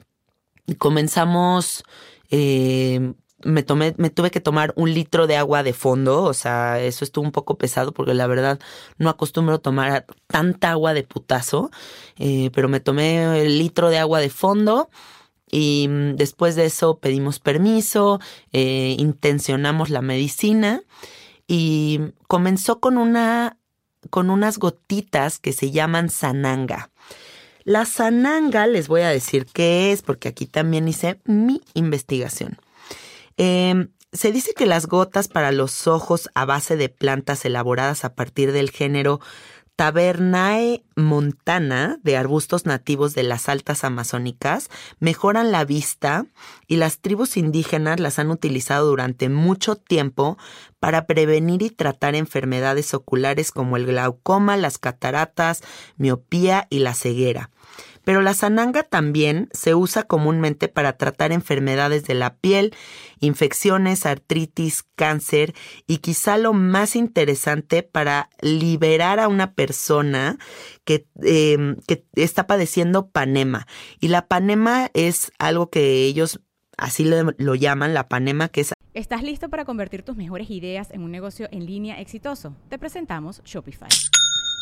comenzamos 0.79 1.83
eh, 2.31 3.13
me 3.43 3.63
tomé, 3.63 3.93
me 3.97 4.09
tuve 4.09 4.31
que 4.31 4.39
tomar 4.39 4.73
un 4.75 4.93
litro 4.93 5.27
de 5.27 5.37
agua 5.37 5.63
de 5.63 5.73
fondo, 5.73 6.23
o 6.23 6.33
sea, 6.33 6.79
eso 6.79 7.03
estuvo 7.03 7.25
un 7.25 7.31
poco 7.31 7.57
pesado 7.57 7.91
porque 7.91 8.13
la 8.13 8.27
verdad 8.27 8.59
no 8.97 9.09
acostumbro 9.09 9.59
tomar 9.59 10.05
tanta 10.27 10.71
agua 10.71 10.93
de 10.93 11.03
putazo, 11.03 11.71
eh, 12.17 12.49
pero 12.53 12.69
me 12.69 12.79
tomé 12.79 13.41
el 13.41 13.59
litro 13.59 13.89
de 13.89 13.99
agua 13.99 14.19
de 14.19 14.29
fondo 14.29 14.89
y 15.51 15.87
mm, 15.87 16.15
después 16.15 16.55
de 16.55 16.65
eso 16.65 16.97
pedimos 16.97 17.39
permiso, 17.39 18.19
eh, 18.51 18.95
intencionamos 18.97 19.89
la 19.89 20.01
medicina 20.01 20.81
y 21.47 21.99
comenzó 22.27 22.79
con 22.79 22.97
una, 22.97 23.57
con 24.09 24.29
unas 24.29 24.57
gotitas 24.57 25.39
que 25.39 25.53
se 25.53 25.71
llaman 25.71 26.09
sananga. 26.09 26.89
La 27.65 27.85
sananga, 27.85 28.67
les 28.67 28.87
voy 28.87 29.01
a 29.01 29.09
decir 29.09 29.45
qué 29.45 29.91
es, 29.91 30.01
porque 30.01 30.27
aquí 30.27 30.47
también 30.47 30.87
hice 30.87 31.21
mi 31.23 31.61
investigación. 31.73 32.57
Em, 33.37 33.89
se 34.11 34.31
dice 34.31 34.53
que 34.55 34.65
las 34.65 34.87
gotas 34.87 35.27
para 35.27 35.51
los 35.51 35.87
ojos 35.87 36.29
a 36.35 36.45
base 36.45 36.75
de 36.75 36.89
plantas 36.89 37.45
elaboradas 37.45 38.05
a 38.05 38.13
partir 38.13 38.51
del 38.51 38.69
género 38.69 39.19
Tabernae 39.75 40.83
montana 40.95 41.99
de 42.03 42.15
arbustos 42.15 42.67
nativos 42.67 43.15
de 43.15 43.23
las 43.23 43.49
altas 43.49 43.83
amazónicas 43.83 44.69
mejoran 44.99 45.51
la 45.51 45.65
vista 45.65 46.27
y 46.67 46.75
las 46.75 46.99
tribus 46.99 47.37
indígenas 47.37 47.99
las 47.99 48.19
han 48.19 48.29
utilizado 48.29 48.87
durante 48.87 49.29
mucho 49.29 49.75
tiempo 49.75 50.37
para 50.79 51.07
prevenir 51.07 51.63
y 51.63 51.71
tratar 51.71 52.13
enfermedades 52.13 52.93
oculares 52.93 53.51
como 53.51 53.75
el 53.75 53.87
glaucoma, 53.87 54.57
las 54.57 54.77
cataratas, 54.77 55.63
miopía 55.97 56.67
y 56.69 56.79
la 56.79 56.93
ceguera. 56.93 57.49
Pero 58.03 58.21
la 58.21 58.33
sananga 58.33 58.83
también 58.83 59.49
se 59.53 59.75
usa 59.75 60.03
comúnmente 60.03 60.67
para 60.67 60.97
tratar 60.97 61.31
enfermedades 61.31 62.03
de 62.05 62.13
la 62.15 62.35
piel, 62.35 62.75
infecciones, 63.19 64.05
artritis, 64.05 64.83
cáncer 64.95 65.53
y 65.87 65.97
quizá 65.97 66.37
lo 66.37 66.53
más 66.53 66.95
interesante 66.95 67.83
para 67.83 68.29
liberar 68.41 69.19
a 69.19 69.27
una 69.27 69.53
persona 69.53 70.37
que, 70.83 71.07
em, 71.21 71.77
que 71.87 72.05
está 72.15 72.47
padeciendo 72.47 73.09
panema. 73.09 73.67
Y 73.99 74.09
la 74.09 74.27
panema 74.27 74.89
es 74.93 75.31
algo 75.39 75.69
que 75.69 76.05
ellos 76.05 76.41
así 76.77 77.05
lo, 77.05 77.33
lo, 77.37 77.55
llaman, 77.55 77.93
la 77.93 78.07
panema, 78.07 78.49
que 78.49 78.61
es... 78.61 78.73
¿Estás 78.93 79.23
listo 79.23 79.49
para 79.49 79.65
convertir 79.65 80.03
tus 80.03 80.15
mejores 80.15 80.49
ideas 80.49 80.91
en 80.91 81.01
un 81.01 81.11
negocio 81.11 81.47
en 81.51 81.65
línea 81.65 81.99
exitoso? 81.99 82.55
Te 82.69 82.77
presentamos 82.77 83.41
Shopify. 83.43 83.89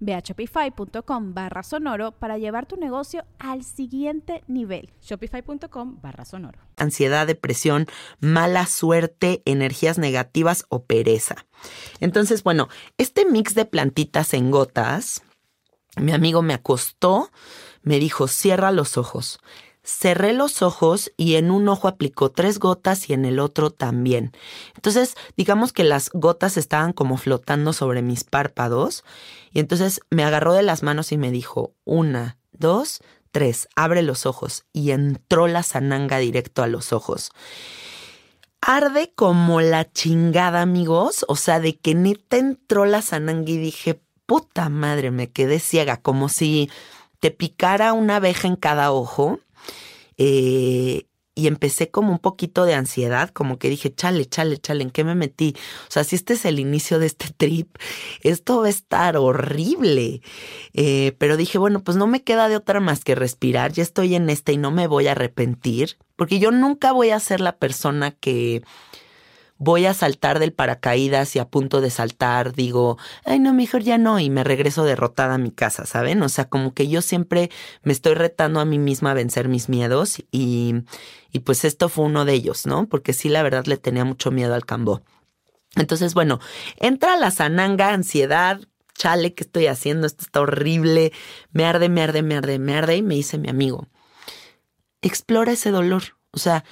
Ve 0.00 0.14
a 0.14 0.20
shopify.com 0.20 1.34
barra 1.34 1.62
sonoro 1.62 2.12
para 2.12 2.38
llevar 2.38 2.66
tu 2.66 2.76
negocio 2.76 3.24
al 3.38 3.64
siguiente 3.64 4.42
nivel. 4.46 4.90
Shopify.com 5.02 6.00
barra 6.00 6.24
sonoro. 6.24 6.58
Ansiedad, 6.76 7.26
depresión, 7.26 7.86
mala 8.20 8.66
suerte, 8.66 9.42
energías 9.44 9.98
negativas 9.98 10.64
o 10.68 10.84
pereza. 10.84 11.46
Entonces, 12.00 12.42
bueno, 12.42 12.68
este 12.98 13.24
mix 13.24 13.54
de 13.54 13.64
plantitas 13.64 14.34
en 14.34 14.50
gotas, 14.50 15.22
mi 15.96 16.12
amigo 16.12 16.42
me 16.42 16.54
acostó, 16.54 17.30
me 17.82 17.98
dijo, 17.98 18.28
cierra 18.28 18.70
los 18.70 18.96
ojos. 18.96 19.40
Cerré 19.82 20.34
los 20.34 20.60
ojos 20.60 21.10
y 21.16 21.36
en 21.36 21.50
un 21.50 21.68
ojo 21.68 21.88
aplicó 21.88 22.30
tres 22.30 22.58
gotas 22.58 23.08
y 23.08 23.14
en 23.14 23.24
el 23.24 23.38
otro 23.38 23.70
también. 23.70 24.32
Entonces, 24.74 25.14
digamos 25.36 25.72
que 25.72 25.84
las 25.84 26.10
gotas 26.12 26.56
estaban 26.56 26.92
como 26.92 27.16
flotando 27.16 27.72
sobre 27.72 28.02
mis 28.02 28.24
párpados 28.24 29.04
y 29.52 29.60
entonces 29.60 30.00
me 30.10 30.22
agarró 30.22 30.52
de 30.52 30.62
las 30.62 30.82
manos 30.82 31.12
y 31.12 31.16
me 31.16 31.30
dijo, 31.30 31.72
una, 31.84 32.36
dos, 32.52 33.00
tres, 33.30 33.68
abre 33.74 34.02
los 34.02 34.26
ojos 34.26 34.64
y 34.72 34.90
entró 34.90 35.46
la 35.46 35.62
zananga 35.62 36.18
directo 36.18 36.62
a 36.62 36.66
los 36.66 36.92
ojos. 36.92 37.30
Arde 38.60 39.12
como 39.14 39.62
la 39.62 39.90
chingada, 39.90 40.60
amigos. 40.60 41.24
O 41.28 41.36
sea, 41.36 41.60
de 41.60 41.78
que 41.78 41.94
neta 41.94 42.36
entró 42.36 42.84
la 42.84 43.00
zananga 43.00 43.50
y 43.50 43.56
dije, 43.56 44.02
puta 44.26 44.68
madre, 44.68 45.10
me 45.10 45.30
quedé 45.30 45.58
ciega, 45.58 45.96
como 45.96 46.28
si 46.28 46.70
te 47.20 47.30
picara 47.30 47.94
una 47.94 48.16
abeja 48.16 48.48
en 48.48 48.56
cada 48.56 48.92
ojo 48.92 49.40
eh, 50.22 51.06
y 51.34 51.46
empecé 51.46 51.90
como 51.90 52.12
un 52.12 52.18
poquito 52.18 52.66
de 52.66 52.74
ansiedad, 52.74 53.30
como 53.30 53.58
que 53.58 53.70
dije, 53.70 53.94
chale, 53.94 54.26
chale, 54.26 54.58
chale, 54.58 54.82
¿en 54.82 54.90
qué 54.90 55.02
me 55.02 55.14
metí? 55.14 55.54
O 55.88 55.90
sea, 55.90 56.04
si 56.04 56.14
este 56.14 56.34
es 56.34 56.44
el 56.44 56.58
inicio 56.58 56.98
de 56.98 57.06
este 57.06 57.32
trip, 57.36 57.74
esto 58.20 58.60
va 58.60 58.66
a 58.66 58.70
estar 58.70 59.16
horrible. 59.16 60.20
Eh, 60.74 61.16
pero 61.18 61.38
dije, 61.38 61.56
bueno, 61.56 61.82
pues 61.82 61.96
no 61.96 62.06
me 62.06 62.22
queda 62.22 62.50
de 62.50 62.56
otra 62.56 62.80
más 62.80 63.02
que 63.02 63.14
respirar, 63.14 63.72
ya 63.72 63.82
estoy 63.82 64.14
en 64.14 64.28
este 64.28 64.52
y 64.52 64.58
no 64.58 64.70
me 64.70 64.86
voy 64.86 65.06
a 65.06 65.12
arrepentir, 65.12 65.96
porque 66.16 66.38
yo 66.38 66.50
nunca 66.50 66.92
voy 66.92 67.10
a 67.10 67.20
ser 67.20 67.40
la 67.40 67.56
persona 67.56 68.10
que 68.10 68.62
voy 69.60 69.84
a 69.84 69.92
saltar 69.92 70.38
del 70.38 70.54
paracaídas 70.54 71.36
y 71.36 71.38
a 71.38 71.44
punto 71.44 71.82
de 71.82 71.90
saltar 71.90 72.54
digo, 72.54 72.96
ay 73.26 73.38
no, 73.38 73.52
mejor 73.52 73.82
ya 73.82 73.98
no, 73.98 74.18
y 74.18 74.30
me 74.30 74.42
regreso 74.42 74.84
derrotada 74.84 75.34
a 75.34 75.38
mi 75.38 75.50
casa, 75.50 75.84
¿saben? 75.84 76.22
O 76.22 76.30
sea, 76.30 76.48
como 76.48 76.72
que 76.72 76.88
yo 76.88 77.02
siempre 77.02 77.50
me 77.82 77.92
estoy 77.92 78.14
retando 78.14 78.60
a 78.60 78.64
mí 78.64 78.78
misma 78.78 79.10
a 79.10 79.14
vencer 79.14 79.48
mis 79.48 79.68
miedos 79.68 80.22
y, 80.32 80.76
y 81.30 81.40
pues 81.40 81.66
esto 81.66 81.90
fue 81.90 82.06
uno 82.06 82.24
de 82.24 82.32
ellos, 82.32 82.66
¿no? 82.66 82.88
Porque 82.88 83.12
sí, 83.12 83.28
la 83.28 83.42
verdad 83.42 83.66
le 83.66 83.76
tenía 83.76 84.06
mucho 84.06 84.30
miedo 84.30 84.54
al 84.54 84.64
cambó. 84.64 85.02
Entonces, 85.76 86.14
bueno, 86.14 86.40
entra 86.76 87.16
la 87.16 87.30
zananga, 87.30 87.92
ansiedad, 87.92 88.60
chale, 88.94 89.34
¿qué 89.34 89.44
estoy 89.44 89.66
haciendo? 89.66 90.06
Esto 90.06 90.24
está 90.24 90.40
horrible, 90.40 91.12
me 91.52 91.66
arde, 91.66 91.90
me 91.90 92.02
arde, 92.02 92.22
me 92.22 92.36
arde, 92.36 92.58
me 92.58 92.74
arde, 92.74 92.96
y 92.96 93.02
me 93.02 93.14
dice 93.14 93.36
mi 93.36 93.50
amigo, 93.50 93.88
explora 95.02 95.52
ese 95.52 95.70
dolor, 95.70 96.16
o 96.32 96.38
sea, 96.38 96.64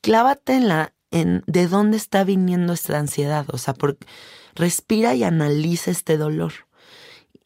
clávate 0.00 0.54
en 0.54 0.68
la, 0.68 0.92
de 1.10 1.68
dónde 1.68 1.96
está 1.96 2.24
viniendo 2.24 2.72
esta 2.72 2.98
ansiedad, 2.98 3.46
o 3.52 3.58
sea, 3.58 3.74
por, 3.74 3.96
respira 4.54 5.14
y 5.14 5.24
analiza 5.24 5.90
este 5.90 6.16
dolor. 6.18 6.52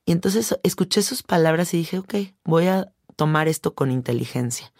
Y 0.04 0.12
entonces 0.12 0.56
escuché 0.62 1.02
sus 1.02 1.22
palabras 1.22 1.74
y 1.74 1.78
dije, 1.78 1.98
ok, 1.98 2.14
voy 2.44 2.66
a 2.66 2.92
tomar 3.16 3.48
esto 3.48 3.74
con 3.74 3.90
inteligencia. 3.90 4.72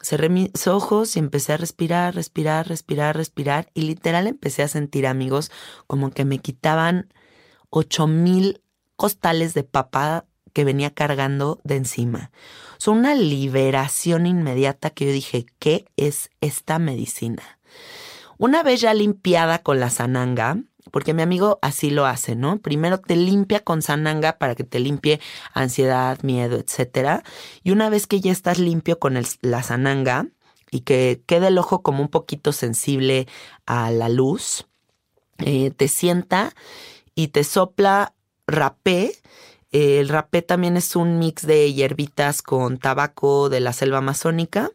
Cerré 0.00 0.30
mis 0.30 0.66
ojos 0.66 1.16
y 1.16 1.18
empecé 1.18 1.52
a 1.52 1.56
respirar, 1.58 2.14
respirar, 2.14 2.68
respirar, 2.68 3.16
respirar. 3.16 3.70
Y 3.74 3.82
literal 3.82 4.26
empecé 4.26 4.62
a 4.62 4.68
sentir, 4.68 5.06
amigos, 5.06 5.50
como 5.86 6.10
que 6.10 6.24
me 6.24 6.38
quitaban 6.38 7.12
ocho 7.68 8.06
mil 8.06 8.62
costales 8.96 9.52
de 9.52 9.62
papa 9.62 10.24
que 10.52 10.64
venía 10.64 10.90
cargando 10.90 11.60
de 11.64 11.76
encima. 11.76 12.30
Es 12.78 12.88
una 12.88 13.14
liberación 13.14 14.26
inmediata 14.26 14.90
que 14.90 15.06
yo 15.06 15.12
dije, 15.12 15.46
¿qué 15.58 15.84
es 15.96 16.30
esta 16.40 16.78
medicina? 16.78 17.59
Una 18.38 18.62
vez 18.62 18.80
ya 18.80 18.94
limpiada 18.94 19.58
con 19.58 19.80
la 19.80 19.90
sananga, 19.90 20.56
porque 20.90 21.14
mi 21.14 21.22
amigo 21.22 21.58
así 21.62 21.90
lo 21.90 22.06
hace, 22.06 22.36
¿no? 22.36 22.58
Primero 22.58 22.98
te 22.98 23.16
limpia 23.16 23.60
con 23.60 23.82
sananga 23.82 24.38
para 24.38 24.54
que 24.54 24.64
te 24.64 24.80
limpie 24.80 25.20
ansiedad, 25.52 26.18
miedo, 26.22 26.56
etcétera. 26.58 27.22
Y 27.62 27.70
una 27.70 27.90
vez 27.90 28.06
que 28.06 28.20
ya 28.20 28.32
estás 28.32 28.58
limpio 28.58 28.98
con 28.98 29.18
la 29.42 29.62
sananga 29.62 30.26
y 30.70 30.80
que 30.80 31.22
quede 31.26 31.48
el 31.48 31.58
ojo 31.58 31.82
como 31.82 32.02
un 32.02 32.08
poquito 32.08 32.52
sensible 32.52 33.26
a 33.66 33.90
la 33.90 34.08
luz, 34.08 34.66
eh, 35.38 35.70
te 35.70 35.88
sienta 35.88 36.54
y 37.14 37.28
te 37.28 37.44
sopla 37.44 38.14
rapé. 38.46 39.12
el 39.72 40.08
rapé 40.08 40.42
también 40.42 40.76
es 40.76 40.96
un 40.96 41.18
mix 41.18 41.46
de 41.46 41.72
hierbitas 41.72 42.42
con 42.42 42.78
tabaco 42.78 43.48
de 43.48 43.60
la 43.60 43.72
selva 43.72 43.98
amazónica 43.98 44.70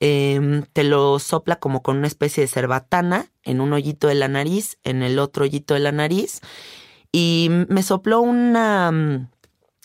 Em, 0.00 0.62
te 0.72 0.82
lo 0.82 1.18
sopla 1.18 1.56
como 1.56 1.82
con 1.82 1.98
una 1.98 2.06
especie 2.06 2.42
de 2.42 2.48
cerbatana 2.48 3.30
en 3.44 3.60
un 3.60 3.72
hoyito 3.74 4.08
de 4.08 4.14
la 4.14 4.28
nariz, 4.28 4.78
en 4.82 5.02
el 5.02 5.18
otro 5.18 5.44
hoyito 5.44 5.74
de 5.74 5.80
la 5.80 5.92
nariz. 5.92 6.40
Y 7.12 7.48
me 7.68 7.82
sopló 7.82 8.20
una, 8.20 8.90
mm, 8.92 9.28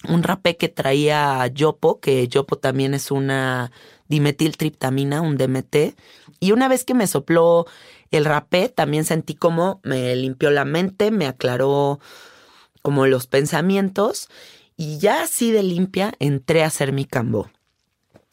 un 0.10 0.24
rapé 0.24 0.58
que 0.58 0.70
traía 0.70 1.46
yopo, 1.48 2.00
que 2.00 2.28
yopo 2.28 2.58
también 2.58 2.94
es 2.94 3.12
una 3.12 3.72
dimetiltriptamina, 4.08 5.22
un 5.22 5.38
DMT. 5.38 5.96
Y 6.40 6.52
una 6.54 6.68
vez 6.70 6.86
que 6.86 6.94
me 6.94 7.08
sopló 7.08 7.66
el 8.12 8.26
rapé, 8.26 8.70
también 8.70 9.04
sentí 9.06 9.36
como 9.36 9.82
me 9.84 10.16
limpió 10.16 10.50
la 10.52 10.66
mente, 10.66 11.12
me 11.12 11.28
aclaró 11.28 12.00
como 12.82 13.08
los 13.08 13.28
pensamientos. 13.28 14.30
Y 14.78 15.00
ya 15.00 15.24
así 15.24 15.52
de 15.52 15.64
limpia 15.64 16.14
entré 16.20 16.64
a 16.64 16.68
hacer 16.68 16.94
mi 16.94 17.06
cambó. 17.06 17.50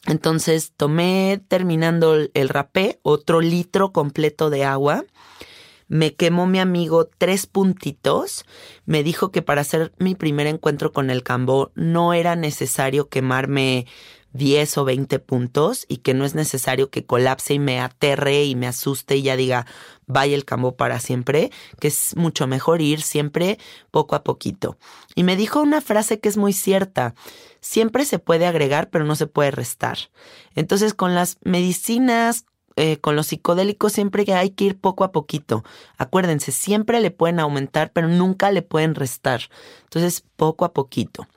Entonces 0.05 0.73
tomé, 0.75 1.41
terminando 1.47 2.15
el 2.33 2.49
rapé, 2.49 2.99
otro 3.03 3.39
litro 3.41 3.91
completo 3.93 4.49
de 4.49 4.65
agua. 4.65 5.05
me 5.87 6.15
quemó 6.15 6.47
mi 6.47 6.59
amigo 6.59 7.09
tres 7.17 7.45
puntitos. 7.45 8.45
Me 8.85 9.03
dijo 9.03 9.31
que 9.31 9.41
para 9.41 9.61
hacer 9.61 9.93
mi 9.99 10.15
primer 10.15 10.47
encuentro 10.47 10.91
con 10.91 11.09
el 11.09 11.23
cambó 11.23 11.71
no 11.75 12.13
era 12.13 12.35
necesario 12.35 13.09
quemarme 13.09 13.85
10 14.33 14.77
o 14.79 14.85
20 14.85 15.19
puntos 15.19 15.85
y 15.87 15.97
que 15.97 16.13
no 16.13 16.25
es 16.25 16.35
necesario 16.35 16.89
que 16.89 17.05
colapse 17.05 17.53
y 17.53 17.59
me 17.59 17.79
aterre 17.79 18.43
y 18.43 18.55
me 18.55 18.67
asuste 18.67 19.15
y 19.15 19.21
ya 19.21 19.35
diga, 19.35 19.65
vaya 20.07 20.35
el 20.35 20.45
cambó 20.45 20.75
para 20.75 20.99
siempre, 20.99 21.51
que 21.79 21.87
es 21.87 22.15
mucho 22.15 22.47
mejor 22.47 22.81
ir 22.81 23.01
siempre 23.01 23.59
poco 23.91 24.15
a 24.15 24.23
poquito. 24.23 24.77
Y 25.15 25.23
me 25.23 25.35
dijo 25.35 25.61
una 25.61 25.81
frase 25.81 26.19
que 26.19 26.29
es 26.29 26.37
muy 26.37 26.53
cierta, 26.53 27.13
siempre 27.61 28.05
se 28.05 28.19
puede 28.19 28.45
agregar 28.45 28.89
pero 28.89 29.05
no 29.05 29.15
se 29.15 29.27
puede 29.27 29.51
restar. 29.51 29.97
Entonces 30.55 30.93
con 30.93 31.15
las 31.15 31.37
medicinas, 31.43 32.45
eh, 32.75 32.97
con 32.97 33.15
los 33.15 33.27
psicodélicos 33.27 33.93
siempre 33.93 34.25
hay 34.33 34.49
que 34.49 34.65
ir 34.65 34.79
poco 34.79 35.03
a 35.03 35.11
poquito. 35.11 35.63
Acuérdense, 35.97 36.51
siempre 36.51 36.99
le 37.01 37.11
pueden 37.11 37.39
aumentar 37.39 37.91
pero 37.93 38.07
nunca 38.07 38.51
le 38.51 38.63
pueden 38.63 38.95
restar. 38.95 39.41
Entonces 39.83 40.23
poco 40.35 40.65
a 40.65 40.73
poquito. 40.73 41.27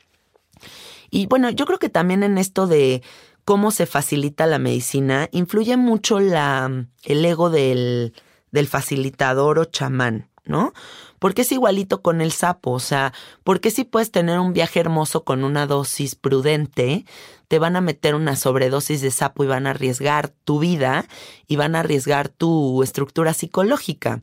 Y 1.11 1.27
bueno, 1.27 1.51
yo 1.51 1.67
creo 1.67 1.79
que 1.79 1.89
también 1.89 2.23
en 2.23 2.39
esto 2.39 2.67
de 2.67 3.03
cómo 3.47 3.71
se 3.71 3.87
facilita 3.87 4.47
la 4.47 4.59
medicina, 4.59 5.29
influye 5.31 5.77
mucho 5.77 6.19
la, 6.19 6.87
el 7.05 7.25
ego 7.25 7.49
del, 7.49 8.13
del 8.51 8.67
facilitador 8.67 9.61
o 9.61 9.65
chamán, 9.67 10.29
¿no? 10.45 10.73
Porque 11.21 11.43
es 11.43 11.53
igualito 11.53 12.03
con 12.03 12.21
el 12.21 12.33
sapo, 12.33 12.73
o 12.73 12.81
sea, 12.81 13.13
porque 13.45 13.71
si 13.71 13.85
puedes 13.85 14.11
tener 14.11 14.41
un 14.41 14.53
viaje 14.53 14.81
hermoso 14.81 15.23
con 15.23 15.45
una 15.45 15.67
dosis 15.67 16.17
prudente, 16.17 17.05
te 17.47 17.61
van 17.61 17.77
a 17.77 17.81
meter 17.81 18.17
una 18.17 18.35
sobredosis 18.35 19.01
de 19.01 19.13
sapo 19.13 19.45
y 19.45 19.47
van 19.47 19.69
a 19.69 19.71
arriesgar 19.71 20.29
tu 20.29 20.59
vida 20.59 21.07
y 21.47 21.55
van 21.55 21.77
a 21.77 21.81
arriesgar 21.81 22.29
tu 22.29 22.83
estructura 22.83 23.33
psicológica. 23.33 24.23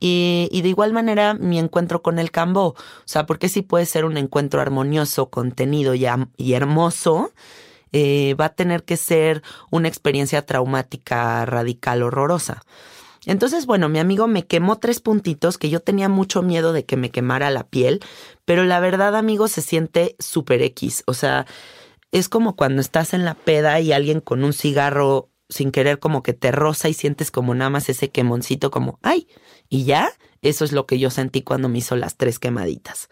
Y, 0.00 0.60
de 0.62 0.68
igual 0.68 0.92
manera 0.92 1.34
mi 1.34 1.58
encuentro 1.58 2.02
con 2.02 2.18
el 2.18 2.30
Cambó. 2.30 2.68
O 2.68 2.76
sea, 3.04 3.26
porque 3.26 3.48
si 3.48 3.62
puede 3.62 3.86
ser 3.86 4.04
un 4.04 4.16
encuentro 4.16 4.60
armonioso, 4.60 5.30
contenido 5.30 5.94
y, 5.94 6.06
y 6.36 6.52
hermoso, 6.52 7.32
eh, 7.92 8.34
va 8.34 8.46
a 8.46 8.54
tener 8.54 8.84
que 8.84 8.96
ser 8.96 9.42
una 9.70 9.88
experiencia 9.88 10.44
traumática, 10.44 11.44
radical, 11.46 12.02
horrorosa. 12.02 12.62
Entonces, 13.26 13.66
bueno, 13.66 13.88
mi 13.88 13.98
amigo 13.98 14.26
me 14.26 14.46
quemó 14.46 14.78
tres 14.78 15.00
puntitos 15.00 15.58
que 15.58 15.70
yo 15.70 15.80
tenía 15.80 16.08
mucho 16.08 16.42
miedo 16.42 16.72
de 16.72 16.84
que 16.84 16.96
me 16.96 17.10
quemara 17.10 17.50
la 17.50 17.64
piel, 17.64 18.00
pero 18.44 18.64
la 18.64 18.80
verdad, 18.80 19.16
amigo, 19.16 19.48
se 19.48 19.60
siente 19.60 20.16
súper 20.18 20.62
X. 20.62 21.02
O 21.06 21.14
sea, 21.14 21.46
es 22.12 22.28
como 22.28 22.56
cuando 22.56 22.80
estás 22.80 23.14
en 23.14 23.24
la 23.24 23.34
peda 23.34 23.80
y 23.80 23.92
alguien 23.92 24.20
con 24.20 24.44
un 24.44 24.52
cigarro 24.52 25.28
sin 25.48 25.72
querer 25.72 25.98
como 25.98 26.22
que 26.22 26.34
te 26.34 26.52
roza 26.52 26.88
y 26.88 26.94
sientes 26.94 27.30
como 27.30 27.54
nada 27.54 27.70
más 27.70 27.88
ese 27.88 28.10
quemoncito 28.10 28.70
como, 28.70 28.98
ay, 29.02 29.26
y 29.68 29.84
ya, 29.84 30.10
eso 30.42 30.64
es 30.64 30.72
lo 30.72 30.86
que 30.86 30.98
yo 30.98 31.10
sentí 31.10 31.42
cuando 31.42 31.68
me 31.68 31.78
hizo 31.78 31.96
las 31.96 32.16
tres 32.16 32.38
quemaditas. 32.38 33.08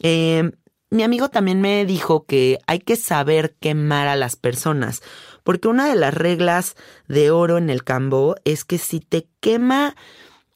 Eh, 0.00 0.50
mi 0.90 1.02
amigo 1.02 1.28
también 1.28 1.60
me 1.60 1.84
dijo 1.84 2.24
que 2.24 2.58
hay 2.66 2.78
que 2.78 2.96
saber 2.96 3.54
quemar 3.60 4.08
a 4.08 4.16
las 4.16 4.36
personas, 4.36 5.02
porque 5.44 5.68
una 5.68 5.88
de 5.88 5.96
las 5.96 6.14
reglas 6.14 6.76
de 7.08 7.30
oro 7.30 7.58
en 7.58 7.68
el 7.68 7.84
cambo 7.84 8.36
es 8.44 8.64
que 8.64 8.78
si 8.78 9.00
te 9.00 9.28
quema 9.40 9.96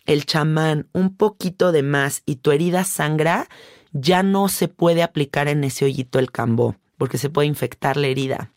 el 0.06 0.24
chamán 0.24 0.88
un 0.92 1.16
poquito 1.16 1.70
de 1.70 1.82
más 1.82 2.22
y 2.26 2.36
tu 2.36 2.50
herida 2.50 2.84
sangra, 2.84 3.48
ya 3.92 4.22
no 4.22 4.48
se 4.48 4.68
puede 4.68 5.02
aplicar 5.02 5.48
en 5.48 5.64
ese 5.64 5.84
hoyito 5.84 6.18
el 6.18 6.32
cambo, 6.32 6.76
porque 6.96 7.18
se 7.18 7.30
puede 7.30 7.46
infectar 7.48 7.96
la 7.96 8.06
herida. 8.06 8.52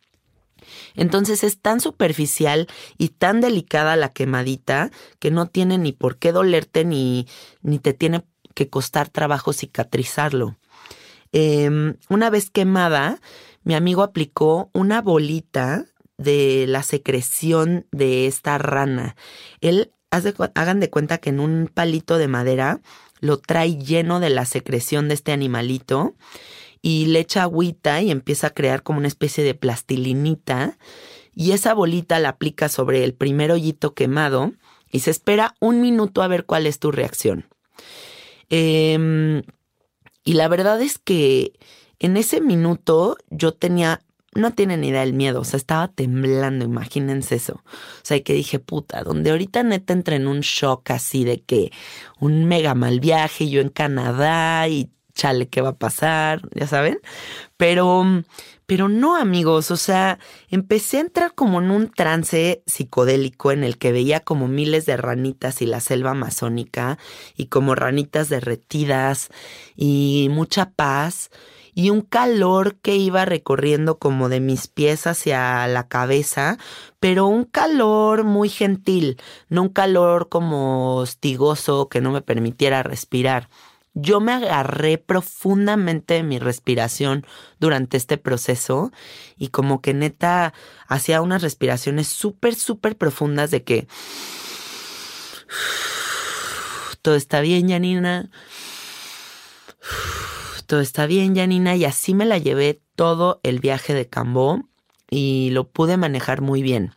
Entonces 0.96 1.44
es 1.44 1.60
tan 1.60 1.80
superficial 1.80 2.68
y 2.98 3.10
tan 3.10 3.42
delicada 3.42 3.96
la 3.96 4.14
quemadita 4.14 4.92
que 5.20 5.32
no 5.32 5.48
tiene 5.48 5.78
ni 5.78 5.92
por 5.92 6.18
qué 6.18 6.32
dolerte 6.32 6.86
ni, 6.86 7.28
ni 7.62 7.80
te 7.80 7.94
tiene 7.94 8.24
que 8.54 8.70
costar 8.70 9.10
trabajo 9.10 9.54
cicatrizarlo. 9.54 10.58
Em, 11.32 11.98
una 12.10 12.30
vez 12.30 12.50
quemada, 12.50 13.20
mi 13.64 13.76
amigo 13.76 14.04
aplicó 14.04 14.70
una 14.74 15.02
bolita 15.02 15.86
de 16.18 16.66
la 16.68 16.82
secreción 16.82 17.88
de 17.92 18.28
esta 18.28 18.58
rana. 18.58 19.16
Él, 19.60 19.92
hagan 20.12 20.80
de 20.80 20.90
cuenta 20.90 21.18
que 21.18 21.30
en 21.30 21.42
un 21.42 21.70
palito 21.74 22.18
de 22.18 22.30
madera 22.30 22.80
lo 23.20 23.38
trae 23.38 23.78
lleno 23.78 24.22
de 24.22 24.30
la 24.30 24.46
secreción 24.46 25.10
de 25.10 25.16
este 25.16 25.34
animalito 25.34 26.16
y 26.82 27.08
le 27.08 27.20
echa 27.20 27.44
agüita 27.44 28.02
y 28.02 28.12
empieza 28.12 28.48
a 28.48 28.54
crear 28.54 28.84
como 28.84 29.00
una 29.00 29.08
especie 29.08 29.44
de 29.44 29.56
plastilinita 29.56 30.78
y 31.36 31.52
esa 31.52 31.74
bolita 31.74 32.20
la 32.20 32.30
aplica 32.30 32.70
sobre 32.70 33.04
el 33.04 33.14
primer 33.14 33.52
hoyito 33.52 33.94
quemado 33.94 34.54
y 34.90 35.02
se 35.02 35.12
espera 35.12 35.56
un 35.60 35.82
minuto 35.82 36.22
a 36.22 36.28
ver 36.28 36.46
cuál 36.46 36.66
es 36.66 36.80
tu 36.80 36.92
reacción. 36.92 37.46
Em, 38.50 39.44
y 40.24 40.34
la 40.34 40.48
verdad 40.48 40.82
es 40.82 40.98
que 40.98 41.54
en 42.00 42.16
ese 42.16 42.40
minuto 42.40 43.18
yo 43.30 43.54
tenía, 43.54 44.02
no 44.34 44.54
tienen 44.54 44.84
idea 44.84 45.02
del 45.02 45.14
miedo, 45.14 45.42
o 45.42 45.44
sea, 45.44 45.58
estaba 45.58 45.90
temblando, 45.90 46.64
imagínense 46.64 47.36
eso. 47.36 47.56
O 47.66 48.02
sea, 48.04 48.22
que 48.24 48.34
dije, 48.34 48.60
puta, 48.60 49.04
donde 49.04 49.32
ahorita 49.32 49.64
neta 49.64 49.92
entré 49.94 50.16
en 50.16 50.28
un 50.28 50.40
shock 50.40 50.92
así 50.92 51.26
de 51.26 51.42
que 51.42 51.72
un 52.20 52.46
mega 52.46 52.76
mal 52.76 53.02
viaje, 53.02 53.50
yo 53.50 53.60
en 53.60 53.70
Canadá 53.70 54.68
y 54.70 54.90
chale, 55.15 55.47
¿qué 55.49 55.62
va 55.62 55.69
a 55.69 55.78
pasar? 55.78 56.41
Ya 56.54 56.67
saben. 56.67 56.99
Pero, 57.58 58.04
pero 58.65 58.89
no, 58.89 59.15
amigos, 59.15 59.71
o 59.71 59.78
sea, 59.78 60.19
empecé 60.49 60.97
a 60.97 61.01
entrar 61.01 61.34
como 61.34 61.62
en 61.62 61.71
un 61.71 61.89
trance 61.89 62.63
psicodélico 62.67 63.51
en 63.51 63.63
el 63.63 63.78
que 63.78 63.91
veía 63.91 64.19
como 64.19 64.47
miles 64.47 64.86
de 64.86 64.97
ranitas 64.97 65.62
y 65.62 65.65
la 65.65 65.80
selva 65.80 66.12
amazónica 66.12 66.99
y 67.36 67.47
como 67.47 67.75
ranitas 67.75 68.30
derretidas 68.30 69.30
y 69.75 70.28
mucha 70.32 70.71
paz 70.71 71.32
y 71.73 71.89
un 71.89 72.01
calor 72.01 72.78
que 72.78 72.95
iba 72.95 73.25
recorriendo 73.25 73.99
como 73.99 74.30
de 74.30 74.39
mis 74.39 74.67
pies 74.67 75.08
hacia 75.08 75.67
la 75.67 75.88
cabeza, 75.89 76.58
pero 77.01 77.28
un 77.28 77.43
calor 77.43 78.23
muy 78.23 78.47
gentil, 78.49 79.17
no 79.49 79.63
un 79.63 79.69
calor 79.69 80.30
como 80.30 80.95
hostigoso 80.95 81.89
que 81.89 81.99
no 82.01 82.12
me 82.12 82.21
permitiera 82.21 82.82
respirar 82.82 83.49
yo 83.96 84.20
me 84.20 84.34
agarré 84.34 84.98
profundamente 84.98 86.16
de 86.16 86.24
mi 86.24 86.38
respiración 86.38 87.26
durante 87.60 87.96
este 87.96 88.18
proceso 88.18 88.92
y 89.38 89.48
como 89.48 89.82
que 89.82 89.94
neta 89.94 90.54
hacía 90.88 91.22
unas 91.22 91.42
respiraciones 91.42 92.08
súper, 92.08 92.56
súper 92.56 92.98
profundas 92.98 93.52
de 93.52 93.64
que 93.64 93.88
todo 97.02 97.16
está 97.16 97.40
bien, 97.40 97.70
Janina. 97.70 98.30
Todo 100.68 100.82
está 100.82 101.06
bien, 101.06 101.36
Janina. 101.36 101.76
Y 101.76 101.86
así 101.86 102.14
me 102.14 102.26
la 102.26 102.38
llevé 102.38 102.82
todo 102.96 103.40
el 103.44 103.60
viaje 103.60 103.94
de 103.94 104.10
Cambó 104.10 104.68
y 105.10 105.52
lo 105.52 105.70
pude 105.70 105.96
manejar 105.96 106.42
muy 106.42 106.64
bien. 106.64 106.94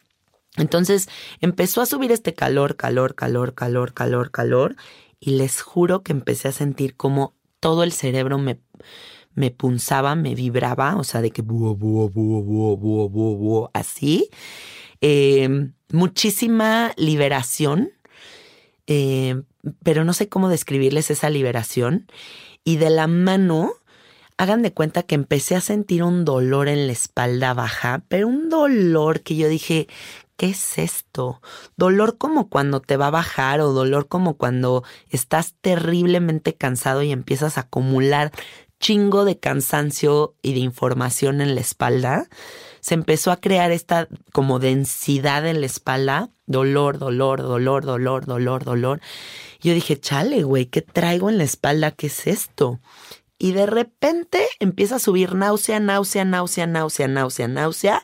Entonces 0.56 1.08
empezó 1.40 1.80
a 1.80 1.86
subir 1.86 2.10
este 2.10 2.34
calor, 2.34 2.74
calor, 2.76 3.14
calor, 3.14 3.54
calor, 3.54 3.92
calor, 3.92 4.30
calor 4.32 4.76
y 5.20 5.32
les 5.32 5.62
juro 5.62 6.02
que 6.02 6.12
empecé 6.12 6.48
a 6.48 6.52
sentir 6.52 6.96
como 6.96 7.34
todo 7.60 7.82
el 7.82 7.92
cerebro 7.92 8.38
me, 8.38 8.60
me 9.34 9.50
punzaba, 9.50 10.14
me 10.14 10.34
vibraba, 10.34 10.96
o 10.96 11.04
sea, 11.04 11.20
de 11.20 11.30
que 11.30 11.42
buo, 11.42 11.74
buo, 11.74 12.08
buo, 12.08 12.42
buo, 12.42 12.76
buo, 12.76 13.08
buo, 13.08 13.36
buo, 13.36 13.70
así. 13.74 14.28
Eh, 15.00 15.70
muchísima 15.90 16.92
liberación, 16.96 17.92
eh, 18.86 19.42
pero 19.82 20.04
no 20.04 20.12
sé 20.12 20.28
cómo 20.28 20.48
describirles 20.48 21.10
esa 21.10 21.30
liberación. 21.30 22.06
Y 22.64 22.76
de 22.76 22.90
la 22.90 23.06
mano, 23.06 23.72
hagan 24.36 24.62
de 24.62 24.72
cuenta 24.72 25.02
que 25.02 25.14
empecé 25.14 25.56
a 25.56 25.60
sentir 25.60 26.02
un 26.02 26.24
dolor 26.24 26.68
en 26.68 26.86
la 26.86 26.92
espalda 26.92 27.54
baja, 27.54 28.04
pero 28.08 28.28
un 28.28 28.48
dolor 28.48 29.22
que 29.22 29.36
yo 29.36 29.48
dije, 29.48 29.88
¿qué 30.38 30.50
es 30.50 30.78
esto? 30.78 31.42
Dolor 31.76 32.16
como 32.16 32.48
cuando 32.48 32.80
te 32.80 32.96
va 32.96 33.08
a 33.08 33.10
bajar 33.10 33.60
o 33.60 33.72
dolor 33.72 34.06
como 34.06 34.38
cuando 34.38 34.84
estás 35.10 35.54
terriblemente 35.60 36.54
cansado 36.54 37.02
y 37.02 37.10
empiezas 37.10 37.58
a 37.58 37.62
acumular 37.62 38.32
chingo 38.78 39.24
de 39.24 39.38
cansancio 39.38 40.36
y 40.40 40.54
de 40.54 40.60
información 40.60 41.40
en 41.40 41.56
la 41.56 41.60
espalda. 41.60 42.28
Se 42.80 42.94
empezó 42.94 43.32
a 43.32 43.40
crear 43.40 43.72
esta 43.72 44.06
como 44.32 44.60
densidad 44.60 45.44
en 45.44 45.60
la 45.60 45.66
espalda, 45.66 46.30
dolor, 46.46 46.98
dolor, 46.98 47.42
dolor, 47.42 47.84
dolor, 47.84 48.24
dolor, 48.24 48.64
dolor. 48.64 49.00
Yo 49.60 49.74
dije, 49.74 49.98
chale, 49.98 50.44
güey, 50.44 50.66
¿qué 50.66 50.82
traigo 50.82 51.28
en 51.28 51.38
la 51.38 51.44
espalda? 51.44 51.90
¿Qué 51.90 52.06
es 52.06 52.28
esto? 52.28 52.78
Y 53.38 53.52
de 53.52 53.66
repente 53.66 54.46
empieza 54.60 54.96
a 54.96 55.00
subir 55.00 55.34
náusea, 55.34 55.80
náusea, 55.80 56.24
náusea, 56.24 56.68
náusea, 56.68 57.08
náusea, 57.08 57.48
náusea 57.48 58.02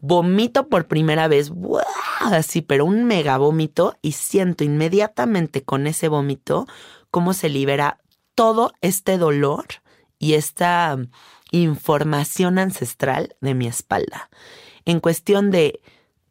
vomito 0.00 0.68
por 0.68 0.86
primera 0.86 1.28
vez, 1.28 1.52
así, 2.20 2.62
pero 2.62 2.84
un 2.84 3.04
mega 3.04 3.36
vómito 3.38 3.96
y 4.02 4.12
siento 4.12 4.64
inmediatamente 4.64 5.62
con 5.62 5.86
ese 5.86 6.08
vómito 6.08 6.66
cómo 7.10 7.32
se 7.32 7.48
libera 7.48 7.98
todo 8.34 8.72
este 8.80 9.18
dolor 9.18 9.66
y 10.18 10.34
esta 10.34 10.96
información 11.50 12.58
ancestral 12.58 13.36
de 13.40 13.54
mi 13.54 13.66
espalda. 13.66 14.30
En 14.84 15.00
cuestión 15.00 15.50
de 15.50 15.80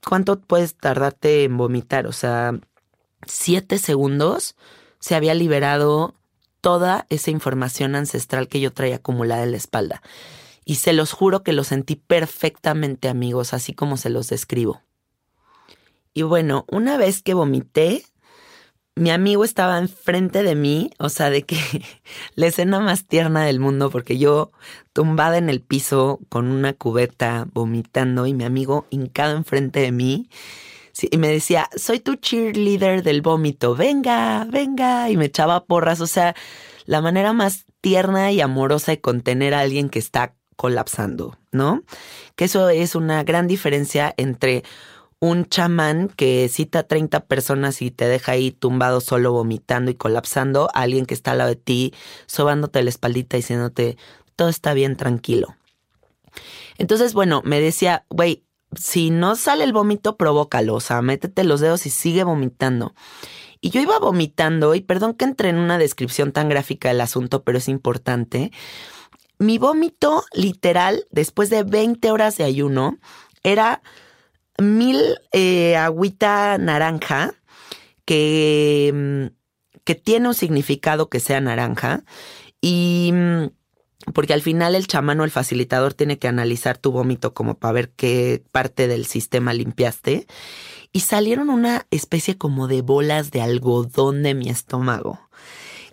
cuánto 0.07 0.39
puedes 0.39 0.75
tardarte 0.75 1.43
en 1.43 1.57
vomitar, 1.57 2.07
o 2.07 2.11
sea, 2.11 2.53
siete 3.25 3.77
segundos 3.77 4.55
se 4.99 5.15
había 5.15 5.33
liberado 5.33 6.13
toda 6.61 7.05
esa 7.09 7.31
información 7.31 7.95
ancestral 7.95 8.47
que 8.47 8.59
yo 8.59 8.73
traía 8.73 8.97
acumulada 8.97 9.43
en 9.43 9.51
la 9.51 9.57
espalda. 9.57 10.01
Y 10.69 10.75
se 10.75 10.91
los 10.91 11.13
juro 11.13 11.43
que 11.43 11.53
lo 11.53 11.63
sentí 11.63 11.95
perfectamente, 11.95 13.07
amigos, 13.07 13.53
así 13.53 13.73
como 13.73 13.95
se 13.95 14.09
los 14.09 14.27
describo. 14.27 14.81
Y 16.13 16.23
bueno, 16.23 16.65
una 16.69 16.97
vez 16.97 17.23
que 17.23 17.33
vomité, 17.33 18.03
mi 18.95 19.09
amigo 19.09 19.45
estaba 19.45 19.77
enfrente 19.77 20.43
de 20.43 20.55
mí, 20.55 20.91
o 20.99 21.07
sea, 21.07 21.29
de 21.29 21.43
que 21.43 21.55
la 22.35 22.47
escena 22.47 22.81
más 22.81 23.07
tierna 23.07 23.45
del 23.45 23.61
mundo, 23.61 23.89
porque 23.89 24.17
yo 24.17 24.51
tumbada 24.91 25.37
en 25.37 25.49
el 25.49 25.61
piso 25.61 26.19
con 26.27 26.51
una 26.51 26.73
cubeta 26.73 27.47
vomitando 27.53 28.27
y 28.27 28.33
mi 28.33 28.43
amigo 28.43 28.87
hincado 28.89 29.37
enfrente 29.37 29.79
de 29.79 29.93
mí. 29.93 30.27
y 30.99 31.17
me 31.17 31.29
decía, 31.29 31.69
soy 31.77 32.01
tu 32.01 32.15
cheerleader 32.15 33.03
del 33.03 33.21
vómito, 33.21 33.73
venga, 33.73 34.45
venga, 34.49 35.09
y 35.09 35.15
me 35.15 35.25
echaba 35.25 35.63
porras, 35.63 36.01
o 36.01 36.07
sea, 36.07 36.35
la 36.85 36.99
manera 36.99 37.31
más 37.31 37.67
tierna 37.79 38.33
y 38.33 38.41
amorosa 38.41 38.91
de 38.91 38.99
contener 38.99 39.53
a 39.53 39.61
alguien 39.61 39.89
que 39.89 39.99
está 39.99 40.33
colapsando, 40.57 41.37
¿no? 41.53 41.83
Que 42.35 42.45
eso 42.45 42.67
es 42.67 42.95
una 42.95 43.23
gran 43.23 43.47
diferencia 43.47 44.13
entre 44.17 44.65
un 45.19 45.45
chamán 45.45 46.09
que 46.09 46.49
cita 46.49 46.79
a 46.79 46.83
30 46.83 47.21
personas 47.21 47.81
y 47.81 47.89
te 47.89 48.07
deja 48.07 48.33
ahí 48.33 48.51
tumbado 48.51 48.99
solo 48.99 49.31
vomitando 49.31 49.89
y 49.89 49.95
colapsando, 49.95 50.69
alguien 50.73 51.05
que 51.05 51.13
está 51.13 51.31
al 51.31 51.37
lado 51.39 51.49
de 51.51 51.55
ti, 51.55 51.93
sobándote 52.25 52.83
la 52.83 52.89
espaldita 52.89 53.37
diciéndote, 53.37 53.97
todo 54.35 54.49
está 54.49 54.73
bien, 54.73 54.97
tranquilo. 54.97 55.55
Entonces, 56.77 57.13
bueno, 57.13 57.41
me 57.45 57.61
decía, 57.61 58.05
güey, 58.09 58.43
si 58.75 59.09
no 59.09 59.35
sale 59.35 59.63
el 59.63 59.73
vómito, 59.73 60.17
provócalo, 60.17 60.75
o 60.75 60.79
sea, 60.79 61.01
métete 61.01 61.43
los 61.43 61.61
dedos 61.61 61.85
y 61.85 61.89
sigue 61.89 62.23
vomitando. 62.23 62.93
Y 63.59 63.71
yo 63.71 63.81
iba 63.81 63.97
vomitando, 63.97 64.75
y 64.75 64.81
perdón 64.81 65.15
que 65.15 65.25
entre 65.25 65.49
en 65.49 65.57
una 65.57 65.79
descripción 65.79 66.31
tan 66.31 66.49
gráfica 66.49 66.89
del 66.89 67.01
asunto, 67.01 67.43
pero 67.43 67.57
es 67.57 67.67
importante. 67.67 68.51
Mi 69.39 69.57
vómito, 69.57 70.23
literal, 70.33 71.05
después 71.11 71.49
de 71.49 71.63
20 71.63 72.11
horas 72.11 72.37
de 72.37 72.43
ayuno, 72.43 72.97
era 73.43 73.81
mil 74.59 74.99
eh, 75.31 75.75
agüita 75.75 76.57
naranja 76.57 77.35
que, 78.05 78.91
mm, 78.93 79.81
que 79.83 79.95
tiene 79.95 80.29
un 80.29 80.33
significado 80.33 81.09
que 81.09 81.19
sea 81.19 81.39
naranja 81.39 82.03
y 82.61 83.11
mm, 83.13 83.47
porque 84.13 84.33
al 84.33 84.41
final 84.41 84.75
el 84.75 84.87
chamán 84.87 85.19
o 85.19 85.23
el 85.23 85.31
facilitador 85.31 85.93
tiene 85.93 86.17
que 86.17 86.27
analizar 86.27 86.77
tu 86.77 86.91
vómito 86.91 87.33
como 87.33 87.59
para 87.59 87.73
ver 87.73 87.89
qué 87.89 88.43
parte 88.51 88.87
del 88.87 89.05
sistema 89.05 89.53
limpiaste 89.53 90.27
y 90.91 91.01
salieron 91.01 91.49
una 91.49 91.85
especie 91.91 92.37
como 92.37 92.67
de 92.67 92.81
bolas 92.81 93.31
de 93.31 93.41
algodón 93.41 94.23
de 94.23 94.33
mi 94.33 94.49
estómago. 94.49 95.19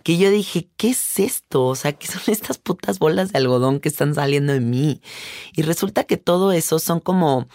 Que 0.04 0.16
yo 0.18 0.30
dije, 0.30 0.68
¿qué 0.76 0.90
es 0.90 1.18
esto? 1.18 1.64
O 1.66 1.74
sea, 1.74 1.92
¿qué 1.94 2.06
son 2.06 2.22
estas 2.28 2.58
putas 2.58 3.00
bolas 3.00 3.32
de 3.32 3.38
algodón 3.38 3.80
que 3.80 3.88
están 3.88 4.14
saliendo 4.14 4.52
de 4.52 4.60
mí? 4.60 5.02
Y 5.56 5.62
resulta 5.62 6.04
que 6.04 6.16
todo 6.16 6.52
eso 6.52 6.78
son 6.78 7.00
como 7.00 7.48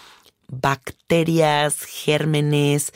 bacterias, 0.49 1.83
gérmenes 1.83 2.91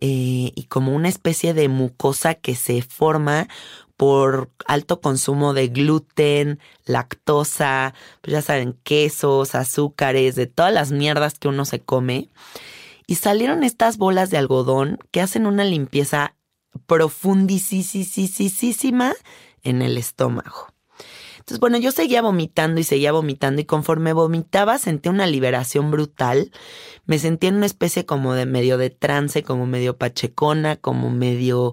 eh, 0.00 0.52
y 0.54 0.66
como 0.68 0.94
una 0.94 1.08
especie 1.08 1.52
de 1.52 1.68
mucosa 1.68 2.34
que 2.34 2.54
se 2.54 2.80
forma 2.82 3.48
por 3.96 4.50
alto 4.66 5.00
consumo 5.00 5.54
de 5.54 5.68
gluten, 5.68 6.58
lactosa, 6.86 7.94
pues 8.20 8.32
ya 8.32 8.42
saben, 8.42 8.76
quesos, 8.82 9.54
azúcares, 9.54 10.34
de 10.34 10.46
todas 10.46 10.72
las 10.72 10.90
mierdas 10.90 11.38
que 11.38 11.48
uno 11.48 11.64
se 11.64 11.80
come. 11.80 12.28
Y 13.06 13.16
salieron 13.16 13.62
estas 13.62 13.98
bolas 13.98 14.30
de 14.30 14.38
algodón 14.38 14.98
que 15.10 15.20
hacen 15.20 15.46
una 15.46 15.64
limpieza 15.64 16.34
profundísima 16.86 18.34
en 19.62 19.82
el 19.82 19.98
estómago. 19.98 20.72
Entonces, 21.42 21.58
bueno, 21.58 21.76
yo 21.78 21.90
seguía 21.90 22.22
vomitando 22.22 22.80
y 22.80 22.84
seguía 22.84 23.10
vomitando 23.10 23.60
y 23.60 23.64
conforme 23.64 24.12
vomitaba 24.12 24.78
sentí 24.78 25.08
una 25.08 25.26
liberación 25.26 25.90
brutal. 25.90 26.52
Me 27.04 27.18
sentía 27.18 27.48
en 27.48 27.56
una 27.56 27.66
especie 27.66 28.06
como 28.06 28.34
de 28.34 28.46
medio 28.46 28.78
de 28.78 28.90
trance, 28.90 29.42
como 29.42 29.66
medio 29.66 29.96
pachecona, 29.96 30.76
como 30.76 31.10
medio 31.10 31.72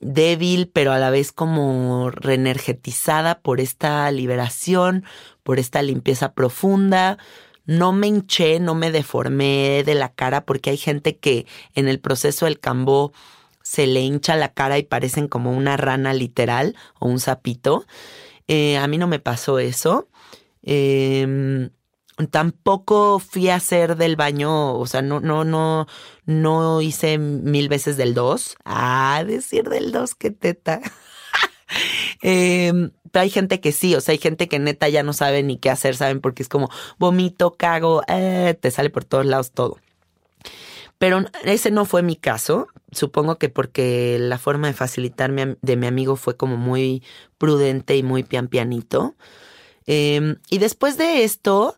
débil, 0.00 0.70
pero 0.72 0.92
a 0.92 0.98
la 0.98 1.10
vez 1.10 1.32
como 1.32 2.10
reenergetizada 2.10 3.40
por 3.40 3.60
esta 3.60 4.10
liberación, 4.10 5.04
por 5.42 5.58
esta 5.58 5.82
limpieza 5.82 6.32
profunda. 6.32 7.18
No 7.66 7.92
me 7.92 8.06
hinché, 8.06 8.58
no 8.58 8.74
me 8.74 8.90
deformé 8.90 9.82
de 9.84 9.94
la 9.94 10.08
cara, 10.14 10.46
porque 10.46 10.70
hay 10.70 10.78
gente 10.78 11.18
que 11.18 11.46
en 11.74 11.88
el 11.88 12.00
proceso 12.00 12.46
del 12.46 12.58
cambó 12.58 13.12
se 13.72 13.86
le 13.86 14.02
hincha 14.02 14.36
la 14.36 14.52
cara 14.52 14.76
y 14.76 14.82
parecen 14.82 15.28
como 15.28 15.50
una 15.50 15.78
rana 15.78 16.12
literal 16.12 16.76
o 16.98 17.08
un 17.08 17.18
sapito. 17.18 17.86
Eh, 18.46 18.76
a 18.76 18.86
mí 18.86 18.98
no 18.98 19.06
me 19.06 19.18
pasó 19.18 19.58
eso. 19.58 20.10
Em, 20.62 21.70
tampoco 22.30 23.18
fui 23.18 23.48
a 23.48 23.54
hacer 23.54 23.96
del 23.96 24.16
baño, 24.16 24.74
o 24.74 24.86
sea, 24.86 25.00
no, 25.00 25.20
no, 25.20 25.44
no, 25.44 25.86
no 26.26 26.82
hice 26.82 27.16
mil 27.16 27.70
veces 27.70 27.96
del 27.96 28.12
dos. 28.12 28.56
Ah, 28.66 29.24
decir 29.26 29.70
del 29.70 29.90
dos, 29.90 30.14
qué 30.14 30.30
teta. 30.30 30.82
Em, 32.20 32.90
pero 33.10 33.22
hay 33.22 33.30
gente 33.30 33.60
que 33.60 33.72
sí, 33.72 33.94
o 33.94 34.02
sea, 34.02 34.12
hay 34.12 34.18
gente 34.18 34.46
que 34.46 34.58
neta 34.58 34.90
ya 34.90 35.02
no 35.02 35.14
sabe 35.14 35.42
ni 35.42 35.56
qué 35.56 35.70
hacer, 35.70 35.96
¿saben? 35.96 36.20
Porque 36.20 36.42
es 36.42 36.48
como 36.50 36.68
vomito, 36.98 37.54
cago, 37.54 38.02
eh, 38.06 38.54
te 38.60 38.70
sale 38.70 38.90
por 38.90 39.04
todos 39.06 39.24
lados 39.24 39.52
todo. 39.52 39.78
Pero 41.02 41.24
ese 41.42 41.72
no 41.72 41.84
fue 41.84 42.04
mi 42.04 42.14
caso. 42.14 42.68
Supongo 42.92 43.36
que 43.36 43.48
porque 43.48 44.18
la 44.20 44.38
forma 44.38 44.68
de 44.68 44.72
facilitarme 44.72 45.56
de 45.60 45.76
mi 45.76 45.88
amigo 45.88 46.14
fue 46.14 46.36
como 46.36 46.56
muy 46.56 47.02
prudente 47.38 47.96
y 47.96 48.04
muy 48.04 48.22
pian 48.22 48.46
pianito. 48.46 49.16
Em, 49.86 50.36
y 50.48 50.58
después 50.58 50.98
de 50.98 51.24
esto, 51.24 51.76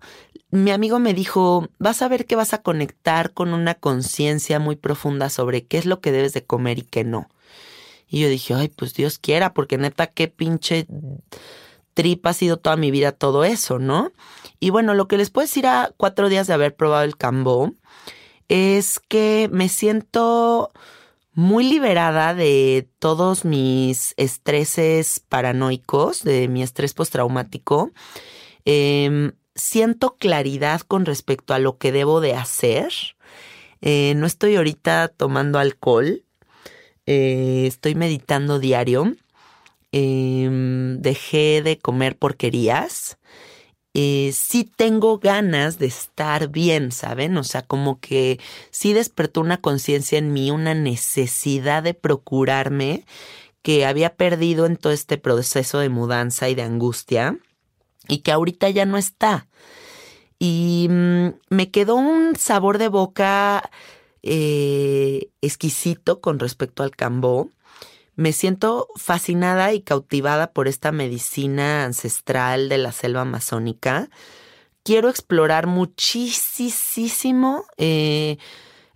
mi 0.51 0.73
amigo 0.73 0.99
me 0.99 1.15
dijo, 1.15 1.71
vas 1.79 2.03
a 2.03 2.09
ver 2.09 2.27
que 2.27 2.37
vas 2.37 2.53
a 2.53 2.61
conectar 2.61 3.33
con 3.33 3.55
una 3.55 3.75
conciencia 3.75 4.59
muy 4.59 4.77
profunda 4.77 5.31
sobre 5.31 5.65
qué 5.65 5.79
es 5.79 5.87
lo 5.87 6.03
que 6.03 6.13
debes 6.13 6.35
de 6.35 6.45
comer 6.45 6.81
y 6.81 6.83
qué 6.83 7.03
no. 7.03 7.31
Y 8.07 8.21
yo 8.21 8.29
dije, 8.29 8.53
ay, 8.53 8.69
pues 8.69 8.93
Dios 8.93 9.19
quiera, 9.19 9.55
porque 9.55 9.79
neta, 9.79 10.07
qué 10.07 10.29
pinche 10.29 10.87
trip 11.95 12.27
ha 12.27 12.35
sido 12.35 12.59
toda 12.59 12.77
mi 12.77 12.91
vida 12.91 13.13
todo 13.13 13.45
eso, 13.45 13.79
¿no? 13.79 14.13
Y 14.61 14.69
bueno, 14.69 14.93
lo 14.93 15.09
que 15.09 15.17
les 15.17 15.31
puedo 15.31 15.47
decir 15.47 15.67
a 15.67 15.95
cuatro 15.97 16.29
días 16.29 16.47
de 16.47 16.53
haber 16.53 16.77
probado 16.77 17.05
el 17.05 17.17
cambó 17.17 17.73
es 18.49 19.01
que 19.01 19.49
me 19.53 19.69
siento 19.69 20.73
muy 21.33 21.65
liberada 21.65 22.35
de 22.35 22.89
todos 22.99 23.45
mis 23.45 24.15
estreses 24.17 25.21
paranoicos, 25.21 26.23
de 26.23 26.49
mi 26.49 26.63
estrés 26.63 26.95
postraumático. 26.95 27.91
Em, 28.65 29.33
siento 29.55 30.17
claridad 30.17 30.81
con 30.83 31.07
respecto 31.07 31.55
a 31.55 31.59
lo 31.59 31.79
que 31.79 31.93
debo 31.93 32.21
de 32.21 32.35
hacer. 32.35 32.93
Eh, 33.81 34.15
no 34.17 34.27
estoy 34.27 34.57
ahorita 34.57 35.09
tomando 35.09 35.59
alcohol. 35.59 36.23
Eh, 37.07 37.65
estoy 37.67 37.95
meditando 37.95 38.59
diario. 38.59 39.15
Em, 39.93 41.01
dejé 41.01 41.63
de 41.63 41.79
comer 41.79 42.17
porquerías 42.17 43.19
eh, 43.95 44.33
sí 44.35 44.65
tengo 44.65 45.19
ganas 45.19 45.79
de 45.79 45.87
estar 45.87 46.49
bien, 46.49 46.91
¿saben? 46.91 47.37
O 47.37 47.45
sea, 47.45 47.63
como 47.63 48.01
que 48.01 48.41
sí 48.71 48.93
despertó 48.93 49.41
una 49.41 49.61
conciencia 49.61 50.19
en 50.19 50.33
mí, 50.33 50.51
una 50.51 50.75
necesidad 50.75 51.85
de 51.85 51.95
procurarme 51.95 53.05
que 53.63 53.87
había 53.87 54.17
perdido 54.17 54.67
en 54.67 54.77
todo 54.77 54.93
este 54.93 55.17
proceso 55.17 55.79
de 55.79 55.89
mudanza 55.89 56.49
y 56.49 56.57
de 56.57 56.63
angustia 56.63 57.39
y 58.09 58.19
que 58.19 58.33
ahorita 58.33 58.69
ya 58.71 58.85
no 58.85 58.99
está. 58.99 59.47
Y 60.41 60.89
mm, 60.91 61.29
me 61.51 61.71
quedó 61.71 61.95
un 61.95 62.35
sabor 62.37 62.79
de 62.79 62.89
boca 62.89 63.71
eh, 64.23 65.29
exquisito 65.41 66.21
con 66.21 66.41
respecto 66.41 66.83
al 66.83 66.91
cambó 66.97 67.51
me 68.17 68.33
siento 68.33 68.89
fascinada 68.97 69.73
y 69.73 69.81
cautivada 69.81 70.53
por 70.53 70.69
esta 70.69 70.93
medicina 70.93 71.85
ancestral 71.85 72.69
de 72.69 72.79
la 72.79 72.93
selva 72.93 73.23
amazónica. 73.23 74.09
Quiero 74.83 75.09
explorar 75.09 75.67
muchísimo 75.67 77.65
eh, 77.79 78.37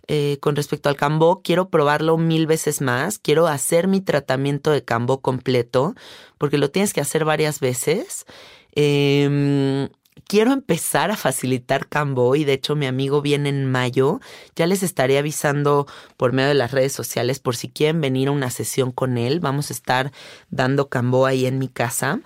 eh, 0.07 0.37
con 0.39 0.55
respecto 0.55 0.89
al 0.89 0.95
cambó. 0.95 1.41
Quiero 1.41 1.69
probarlo 1.69 2.17
mil 2.17 2.47
veces 2.47 2.81
más. 2.81 3.19
Quiero 3.19 3.47
hacer 3.47 3.87
mi 3.87 3.99
tratamiento 3.99 4.71
de 4.71 4.83
cambó 4.83 5.21
completo, 5.21 5.95
porque 6.37 6.57
lo 6.57 6.71
tienes 6.71 6.93
que 6.93 7.01
hacer 7.01 7.25
varias 7.25 7.59
veces. 7.59 8.25
Em, 8.71 9.89
quiero 10.27 10.53
empezar 10.53 11.11
a 11.11 11.17
facilitar 11.17 11.87
Cambo 11.87 12.35
y 12.35 12.43
de 12.43 12.53
hecho 12.53 12.75
mi 12.75 12.85
amigo 12.85 13.21
viene 13.21 13.49
en 13.49 13.69
mayo. 13.69 14.19
Ya 14.55 14.67
les 14.67 14.83
estaré 14.83 15.17
avisando 15.17 15.87
por 16.17 16.33
medio 16.33 16.49
de 16.49 16.55
las 16.55 16.71
redes 16.71 16.93
sociales 16.93 17.39
por 17.39 17.55
si 17.55 17.69
quieren 17.69 18.01
venir 18.01 18.27
a 18.27 18.31
una 18.31 18.49
sesión 18.49 18.91
con 18.91 19.17
él. 19.17 19.39
Vamos 19.39 19.69
a 19.69 19.73
estar 19.73 20.11
dando 20.49 20.89
Cambo 20.89 21.25
ahí 21.25 21.45
en 21.45 21.59
mi 21.59 21.67
casa. 21.67 22.21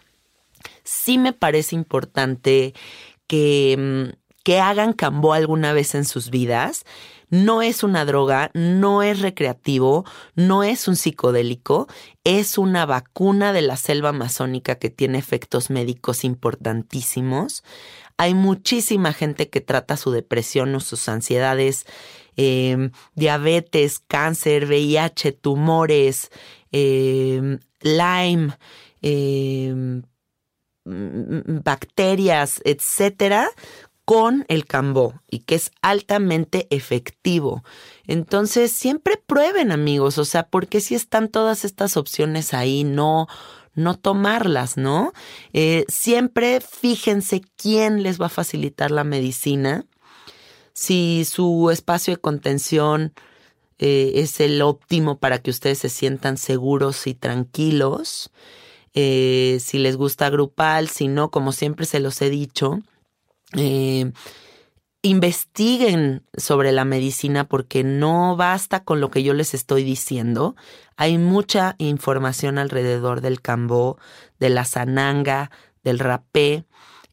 Sí 0.83 1.17
me 1.17 1.33
parece 1.33 1.75
importante 1.75 2.73
que, 3.27 3.75
mm, 3.77 4.17
que 4.43 4.59
hagan 4.59 4.93
Cambo 4.93 5.33
alguna 5.33 5.73
vez 5.73 5.95
en 5.95 6.05
sus 6.05 6.29
vidas. 6.29 6.85
No 7.33 7.63
es 7.63 7.81
una 7.81 8.05
droga, 8.05 8.51
no 8.53 9.01
es 9.01 9.19
recreativo, 9.19 10.05
no 10.35 10.61
es 10.61 10.87
un 10.87 10.95
psicodélico, 10.95 11.87
es 12.23 12.59
una 12.59 12.85
vacuna 12.85 13.53
de 13.53 13.63
la 13.63 13.75
selva 13.75 14.09
amazónica 14.09 14.75
que 14.75 14.91
tiene 14.91 15.17
efectos 15.17 15.71
médicos 15.71 16.25
importantísimos. 16.25 17.63
Hay 18.17 18.35
muchísima 18.35 19.13
gente 19.13 19.49
que 19.49 19.61
trata 19.61 19.97
su 19.97 20.11
depresión 20.11 20.75
o 20.75 20.79
sus 20.79 21.09
ansiedades, 21.09 21.87
em, 22.35 22.91
diabetes, 23.15 23.97
cáncer, 23.97 24.67
VIH, 24.67 25.31
tumores, 25.31 26.29
em, 26.71 27.57
Lyme, 27.81 28.53
em, 29.01 30.03
bacterias, 30.85 32.61
etcétera, 32.63 33.49
con 34.05 34.45
el 34.47 34.65
cambó 34.65 35.21
y 35.29 35.39
que 35.39 35.55
es 35.55 35.71
altamente 35.81 36.67
efectivo. 36.69 37.63
Entonces, 38.05 38.71
siempre 38.71 39.17
prueben, 39.17 39.71
amigos, 39.71 40.17
o 40.17 40.25
sea, 40.25 40.43
porque 40.43 40.81
si 40.81 40.95
están 40.95 41.29
todas 41.29 41.65
estas 41.65 41.97
opciones 41.97 42.53
ahí, 42.53 42.83
no 42.83 43.27
no 43.75 43.97
tomarlas, 43.97 44.77
¿no? 44.77 45.13
Eh, 45.51 45.85
siempre 45.87 46.61
fíjense 46.61 47.41
quién 47.57 48.03
les 48.03 48.21
va 48.21 48.27
a 48.27 48.29
facilitar 48.29 48.91
la 48.91 49.03
medicina. 49.03 49.85
Si 50.73 51.25
su 51.25 51.69
espacio 51.71 52.13
de 52.13 52.21
contención 52.21 53.13
eh, 53.79 54.13
es 54.15 54.39
el 54.39 54.61
óptimo 54.61 55.17
para 55.17 55.39
que 55.39 55.51
ustedes 55.51 55.79
se 55.79 55.89
sientan 55.89 56.37
seguros 56.37 57.07
y 57.07 57.15
tranquilos. 57.15 58.31
Eh, 58.93 59.57
si 59.59 59.79
les 59.79 59.97
gusta 59.97 60.29
grupal, 60.29 60.87
si 60.87 61.07
no, 61.07 61.31
como 61.31 61.51
siempre 61.51 61.85
se 61.85 61.99
los 61.99 62.21
he 62.21 62.29
dicho, 62.29 62.79
eh, 63.55 64.11
investiguen 65.01 66.23
sobre 66.35 66.71
la 66.71 66.85
medicina 66.85 67.47
porque 67.47 67.83
no 67.83 68.35
basta 68.35 68.83
con 68.83 69.01
lo 69.01 69.11
que 69.11 69.23
yo 69.23 69.33
les 69.33 69.53
estoy 69.53 69.83
diciendo. 69.83 70.55
Hay 70.95 71.17
mucha 71.17 71.75
información 71.77 72.57
alrededor 72.57 73.21
del 73.21 73.41
cambó, 73.41 73.97
de 74.39 74.49
la 74.49 74.65
sananga, 74.65 75.51
del 75.83 75.99
rapé, 75.99 76.65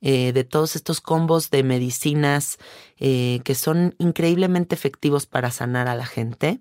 eh, 0.03 0.33
de 0.33 0.45
todos 0.45 0.77
estos 0.77 1.01
combos 1.01 1.51
de 1.51 1.63
medicinas 1.63 2.59
eh, 2.99 3.41
que 3.45 3.55
son 3.55 3.95
increíblemente 3.99 4.75
efectivos 4.75 5.27
para 5.27 5.51
sanar 5.51 5.89
a 5.89 5.95
la 5.95 6.07
gente. 6.07 6.61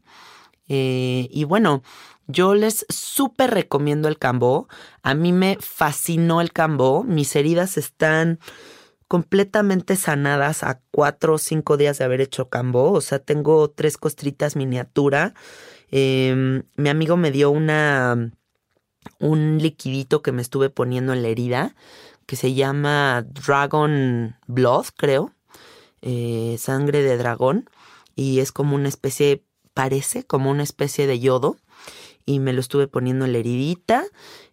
y 0.72 1.44
bueno, 1.46 1.82
yo 2.30 2.54
les 2.54 2.86
súper 2.90 3.50
recomiendo 3.50 4.08
el 4.08 4.20
cambó. 4.20 4.68
A 5.02 5.16
mí 5.16 5.34
me 5.34 5.58
fascinó 5.60 6.42
el 6.42 6.54
cambó. 6.54 7.04
Mis 7.04 7.36
heridas 7.36 7.76
están 7.76 8.40
completamente 9.10 9.98
sanadas 9.98 10.64
a 10.64 10.82
cuatro 10.92 11.34
o 11.34 11.38
cinco 11.40 11.76
días 11.76 11.98
de 11.98 12.06
haber 12.06 12.22
hecho 12.22 12.48
cambó. 12.48 12.94
O 12.94 13.02
sea, 13.02 13.20
tengo 13.20 13.70
tres 13.72 13.98
costritas 13.98 14.56
miniatura. 14.56 15.34
Em, 15.90 16.64
mi 16.78 16.90
amigo 16.90 17.18
me 17.18 17.32
dio 17.32 17.50
una 17.50 18.32
un 19.20 19.58
liquidito 19.58 20.22
que 20.22 20.32
me 20.32 20.42
estuve 20.42 20.70
poniendo 20.70 21.14
en 21.14 21.24
la 21.24 21.30
herida 21.30 21.76
que 22.28 22.36
se 22.36 22.54
llama 22.54 23.26
Dragon 23.28 24.36
Blood, 24.46 24.86
creo. 24.96 25.34
Eh, 26.04 26.58
sangre 26.60 27.02
de 27.02 27.18
dragón. 27.18 27.68
Y 28.16 28.40
es 28.40 28.52
como 28.52 28.76
una 28.76 28.88
especie, 28.88 29.44
parece 29.74 30.24
como 30.24 30.52
una 30.52 30.62
especie 30.62 31.08
de 31.08 31.20
yodo. 31.20 31.58
Y 32.28 32.38
me 32.40 32.54
lo 32.54 32.60
estuve 32.60 32.88
poniendo 32.88 33.26
en 33.26 33.34
la 33.34 33.40
heridita. 33.40 34.06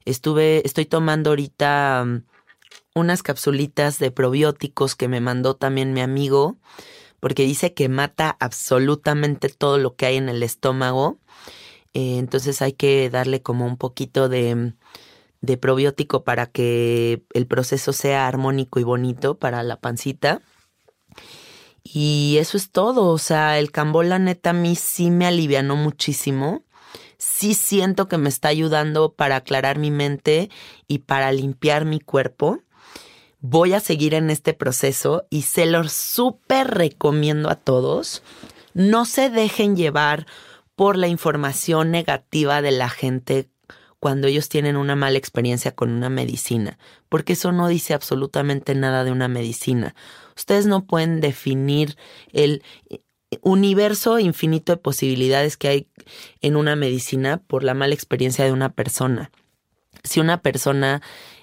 Estuve, 0.07 0.63
estoy 0.65 0.87
tomando 0.87 1.29
ahorita 1.29 2.23
unas 2.95 3.23
capsulitas 3.23 3.99
de 3.99 4.11
probióticos 4.11 4.97
que 4.97 5.07
me 5.07 5.21
mandó 5.21 5.55
también 5.55 5.93
mi 5.93 6.01
amigo, 6.01 6.57
porque 7.21 7.43
dice 7.45 7.75
que 7.75 7.89
mata 7.89 8.37
absolutamente 8.41 9.49
todo 9.49 9.79
lo 9.79 9.97
que 9.97 10.07
hay 10.07 10.17
en 10.17 10.29
el 10.29 10.43
estómago. 10.43 11.19
Eh, 11.93 12.19
entonces 12.19 12.63
hay 12.63 12.73
que 12.73 13.11
darle 13.11 13.43
como 13.43 13.67
un 13.67 13.77
poquito 13.77 14.29
de, 14.29 14.73
de 15.41 15.57
probiótico 15.57 16.25
para 16.25 16.47
que 16.47 17.23
el 17.35 17.47
proceso 17.47 17.93
sea 17.93 18.27
armónico 18.27 18.81
y 18.81 18.85
bonito 18.85 19.39
para 19.39 19.63
la 19.63 19.81
pancita. 19.81 20.41
Y 21.83 22.37
eso 22.39 22.57
es 22.57 22.71
todo. 22.71 23.07
O 23.09 23.19
sea, 23.19 23.59
el 23.59 23.71
cambola 23.71 24.19
neta 24.19 24.51
a 24.51 24.55
mí 24.55 24.75
sí 24.75 25.11
me 25.11 25.27
alivianó 25.27 25.77
muchísimo. 25.77 26.65
Sí 27.19 27.55
siento 27.55 28.09
que 28.09 28.19
me 28.19 28.29
está 28.29 28.49
ayudando 28.49 29.15
para 29.15 29.37
aclarar 29.37 29.79
mi 29.79 29.91
mente 29.91 30.51
y 30.89 30.99
para 31.01 31.33
limpiar 31.33 31.85
mi 31.85 32.01
cuerpo 32.01 32.63
voy 33.41 33.75
a 33.75 33.81
seguir 33.81 34.15
en 34.15 34.31
este 34.31 34.55
proceso 34.55 35.27
y 35.31 35.43
se 35.43 35.67
los 35.67 35.93
súper 35.93 36.69
recomiendo 36.69 37.51
a 37.51 37.57
todos. 37.57 38.23
No 38.75 39.05
se 39.05 39.31
dejen 39.31 39.77
llevar 39.77 40.27
por 40.75 40.97
la 40.97 41.09
información 41.09 41.91
negativa 41.91 42.63
de 42.63 42.71
la 42.71 42.89
gente 42.89 43.49
cuando 43.99 44.29
ellos 44.29 44.49
tienen 44.49 44.77
una 44.77 44.95
mala 44.95 45.19
experiencia 45.19 45.75
con 45.75 45.91
una 45.91 46.11
medicina, 46.11 46.79
porque 47.09 47.33
eso 47.33 47.51
no 47.51 47.67
dice 47.67 47.95
absolutamente 47.95 48.75
nada 48.75 49.05
de 49.05 49.11
una 49.11 49.27
medicina. 49.27 49.95
Ustedes 50.37 50.67
no 50.67 50.85
pueden 50.85 51.21
definir 51.21 51.97
el 52.33 52.63
universo 53.43 54.19
infinito 54.19 54.73
de 54.73 54.77
posibilidades 54.77 55.57
que 55.57 55.69
hay 55.69 55.89
en 56.41 56.57
una 56.57 56.77
medicina 56.77 57.43
por 57.47 57.65
la 57.65 57.75
mala 57.75 57.95
experiencia 57.95 58.45
de 58.45 58.53
una 58.53 58.73
persona. 58.73 59.31
Si 60.05 60.21
una 60.21 60.43
persona 60.43 61.03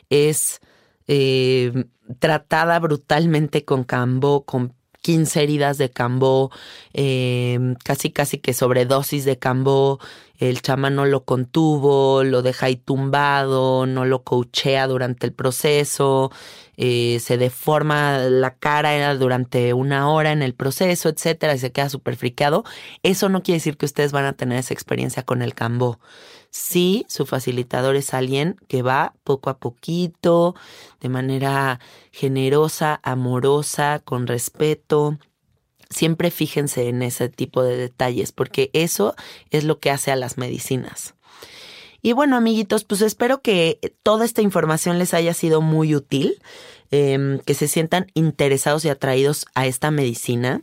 es 0.10 0.62
eh, 1.08 1.86
tratada 2.20 2.80
brutalmente 2.80 3.66
con 3.66 3.84
Cambó, 3.84 4.46
con 4.46 4.74
15 5.04 5.44
heridas 5.44 5.78
de 5.78 5.92
Cambó, 5.92 6.50
eh, 6.94 7.76
casi 7.84 8.10
casi 8.12 8.38
que 8.38 8.54
sobredosis 8.54 9.26
de 9.26 9.38
Cambó, 9.38 10.00
el 10.40 10.62
chamán 10.62 10.96
no 10.96 11.06
lo 11.06 11.26
contuvo, 11.26 12.24
lo 12.24 12.42
deja 12.42 12.68
ahí 12.68 12.78
tumbado, 12.78 13.86
no 13.86 14.06
lo 14.06 14.24
coachea 14.24 14.88
durante 14.88 15.28
el 15.28 15.34
proceso, 15.34 16.32
eh, 16.78 17.20
se 17.22 17.38
deforma 17.38 18.18
la 18.20 18.56
cara 18.56 19.14
durante 19.16 19.74
una 19.74 20.10
hora 20.10 20.32
en 20.32 20.42
el 20.42 20.54
proceso, 20.54 21.10
etcétera, 21.10 21.54
y 21.54 21.60
se 21.60 21.72
queda 21.72 21.90
súper 21.90 22.16
friqueado. 22.16 22.64
Eso 23.04 23.30
no 23.30 23.44
quiere 23.44 23.58
decir 23.58 23.78
que 23.78 23.86
ustedes 23.86 24.12
van 24.14 24.26
a 24.26 24.34
tener 24.34 24.58
esa 24.58 24.74
experiencia 24.74 25.24
con 25.24 25.42
el 25.42 25.54
Cambó 25.54 26.00
si 26.54 27.04
su 27.10 27.26
facilitador 27.26 27.96
es 27.96 28.14
alguien 28.14 28.58
que 28.68 28.84
va 28.84 29.16
poco 29.24 29.50
a 29.50 29.58
poquito, 29.58 30.54
de 31.02 31.10
manera 31.10 31.80
generosa, 32.12 33.00
amorosa, 33.02 34.04
con 34.06 34.28
respeto. 34.28 35.18
Siempre 35.90 36.30
fíjense 36.30 36.90
en 36.90 37.02
ese 37.02 37.28
tipo 37.28 37.64
de 37.64 37.76
detalles, 37.76 38.32
porque 38.32 38.70
eso 38.74 39.16
es 39.50 39.64
lo 39.64 39.80
que 39.80 39.90
hace 39.90 40.12
a 40.12 40.16
las 40.16 40.38
medicinas. 40.38 41.16
Y 42.04 42.14
bueno, 42.14 42.38
amiguitos, 42.38 42.84
pues 42.84 43.02
espero 43.02 43.42
que 43.42 43.80
toda 44.04 44.24
esta 44.24 44.44
información 44.44 45.00
les 45.00 45.16
haya 45.16 45.34
sido 45.34 45.60
muy 45.60 45.96
útil, 45.96 46.40
em, 46.92 47.40
que 47.40 47.56
se 47.56 47.68
sientan 47.68 48.12
interesados 48.14 48.86
y 48.86 48.90
atraídos 48.90 49.48
a 49.56 49.66
esta 49.66 49.90
medicina. 49.90 50.62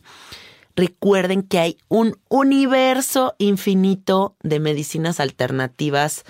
Recuerden 0.80 1.42
que 1.42 1.58
hay 1.58 1.76
un 1.88 2.16
universo 2.30 3.34
infinito 3.36 4.34
de 4.42 4.60
medicinas 4.60 5.20
alternativas 5.20 6.24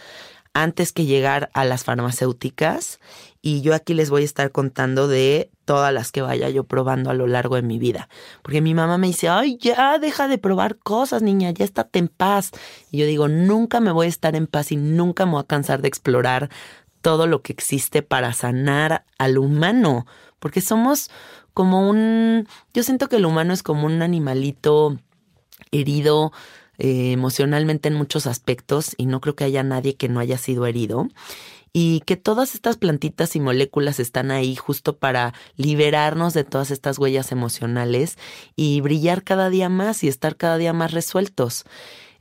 antes 0.55 0.91
que 0.91 1.07
llegar 1.07 1.51
a 1.55 1.65
las 1.65 1.85
farmacéuticas 1.85 2.99
y 3.41 3.61
yo 3.61 3.77
aquí 3.77 3.95
les 3.95 4.11
voy 4.11 4.23
a 4.23 4.25
estar 4.25 4.51
contando 4.51 5.07
de 5.07 5.53
todas 5.67 5.95
las 5.95 6.11
que 6.11 6.23
vaya 6.23 6.49
yo 6.49 6.65
probando 6.65 7.11
a 7.11 7.15
lo 7.15 7.29
largo 7.29 7.55
de 7.55 7.63
mi 7.63 7.79
vida. 7.79 8.09
Porque 8.43 8.61
mi 8.61 8.75
mamá 8.75 8.99
me 8.99 9.07
dice, 9.07 9.29
ay, 9.29 9.57
ya 9.57 10.01
deja 10.01 10.27
de 10.27 10.39
probar 10.39 10.79
cosas, 10.79 11.23
niña, 11.23 11.53
ya 11.53 11.65
estate 11.65 12.01
en 12.01 12.09
paz. 12.09 12.51
Y 12.91 12.99
yo 12.99 13.07
digo, 13.07 13.29
nunca 13.29 13.79
me 13.79 13.93
voy 13.93 14.07
a 14.07 14.09
estar 14.09 14.35
en 14.35 14.49
paz 14.49 14.73
y 14.73 14.77
nunca 14.77 15.27
me 15.27 15.33
voy 15.33 15.43
a 15.43 15.47
cansar 15.47 15.81
de 15.81 15.87
explorar 15.87 16.51
todo 17.03 17.29
lo 17.29 17.43
que 17.43 17.53
existe 17.53 18.03
para 18.03 18.33
sanar 18.33 19.05
al 19.17 19.39
humano. 19.39 20.07
Porque 20.41 20.61
somos 20.61 21.09
como 21.55 21.89
un, 21.89 22.47
yo 22.75 22.83
siento 22.83 23.09
que 23.09 23.17
el 23.17 23.27
humano 23.27 23.53
es 23.53 23.63
como 23.63 23.87
un 23.87 24.03
animalito 24.03 24.99
herido 25.73 26.33
eh, 26.79 27.13
emocionalmente 27.13 27.89
en 27.89 27.95
muchos 27.95 28.27
aspectos 28.27 28.95
y 28.97 29.07
no 29.07 29.21
creo 29.21 29.37
que 29.37 29.45
haya 29.45 29.63
nadie 29.63 29.97
que 29.97 30.09
no 30.09 30.21
haya 30.21 30.39
sido 30.39 30.67
herido 30.67 31.09
y 31.73 32.01
que 32.01 32.17
todas 32.17 32.55
estas 32.55 32.77
plantitas 32.77 33.37
y 33.37 33.41
moléculas 33.41 34.01
están 34.01 34.31
ahí 34.31 34.57
justo 34.57 34.97
para 34.97 35.35
liberarnos 35.57 36.35
de 36.35 36.45
todas 36.45 36.71
estas 36.71 36.99
huellas 36.99 37.33
emocionales 37.33 38.19
y 38.57 38.81
brillar 38.81 39.23
cada 39.23 39.51
día 39.51 39.69
más 39.69 40.03
y 40.03 40.09
estar 40.09 40.37
cada 40.37 40.59
día 40.59 40.73
más 40.73 40.93
resueltos. 40.93 41.65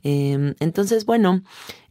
Em, 0.02 0.54
entonces, 0.60 1.04
bueno, 1.04 1.42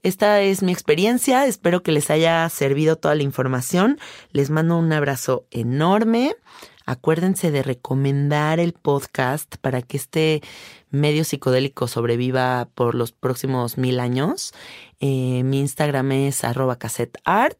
esta 0.02 0.42
es 0.42 0.64
mi 0.64 0.72
experiencia. 0.72 1.46
Espero 1.46 1.84
que 1.84 1.92
les 1.92 2.10
haya 2.10 2.48
servido 2.50 2.96
toda 2.96 3.16
la 3.16 3.24
información. 3.24 4.00
Les 4.32 4.50
mando 4.50 4.78
un 4.78 4.92
abrazo 4.94 5.46
enorme. 5.52 6.36
Acuérdense 6.90 7.52
de 7.52 7.62
recomendar 7.62 8.60
el 8.60 8.74
podcast 8.74 9.58
para 9.58 9.84
que 9.84 9.96
este 9.96 10.42
medio 10.90 11.24
psicodélico 11.24 11.88
sobreviva 11.88 12.68
por 12.74 12.96
los 12.96 13.12
próximos 13.12 13.78
mil 13.78 14.00
años. 14.00 14.56
Eh, 15.00 15.44
mi 15.44 15.60
Instagram 15.60 16.12
es 16.14 16.44
arroba 16.44 16.80
cassetteart. 16.80 17.60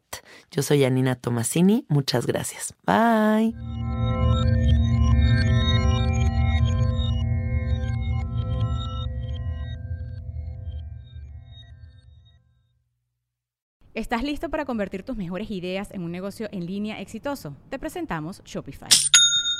Yo 0.50 0.62
soy 0.64 0.82
Anina 0.82 1.14
Tomasini. 1.14 1.86
Muchas 1.88 2.26
gracias. 2.26 2.74
Bye. 2.84 3.54
¿Estás 13.94 14.24
listo 14.24 14.48
para 14.48 14.64
convertir 14.64 15.04
tus 15.04 15.16
mejores 15.16 15.52
ideas 15.52 15.92
en 15.92 16.02
un 16.02 16.10
negocio 16.10 16.48
en 16.50 16.66
línea 16.66 17.00
exitoso? 17.00 17.54
Te 17.68 17.78
presentamos 17.78 18.42
Shopify. 18.44 18.88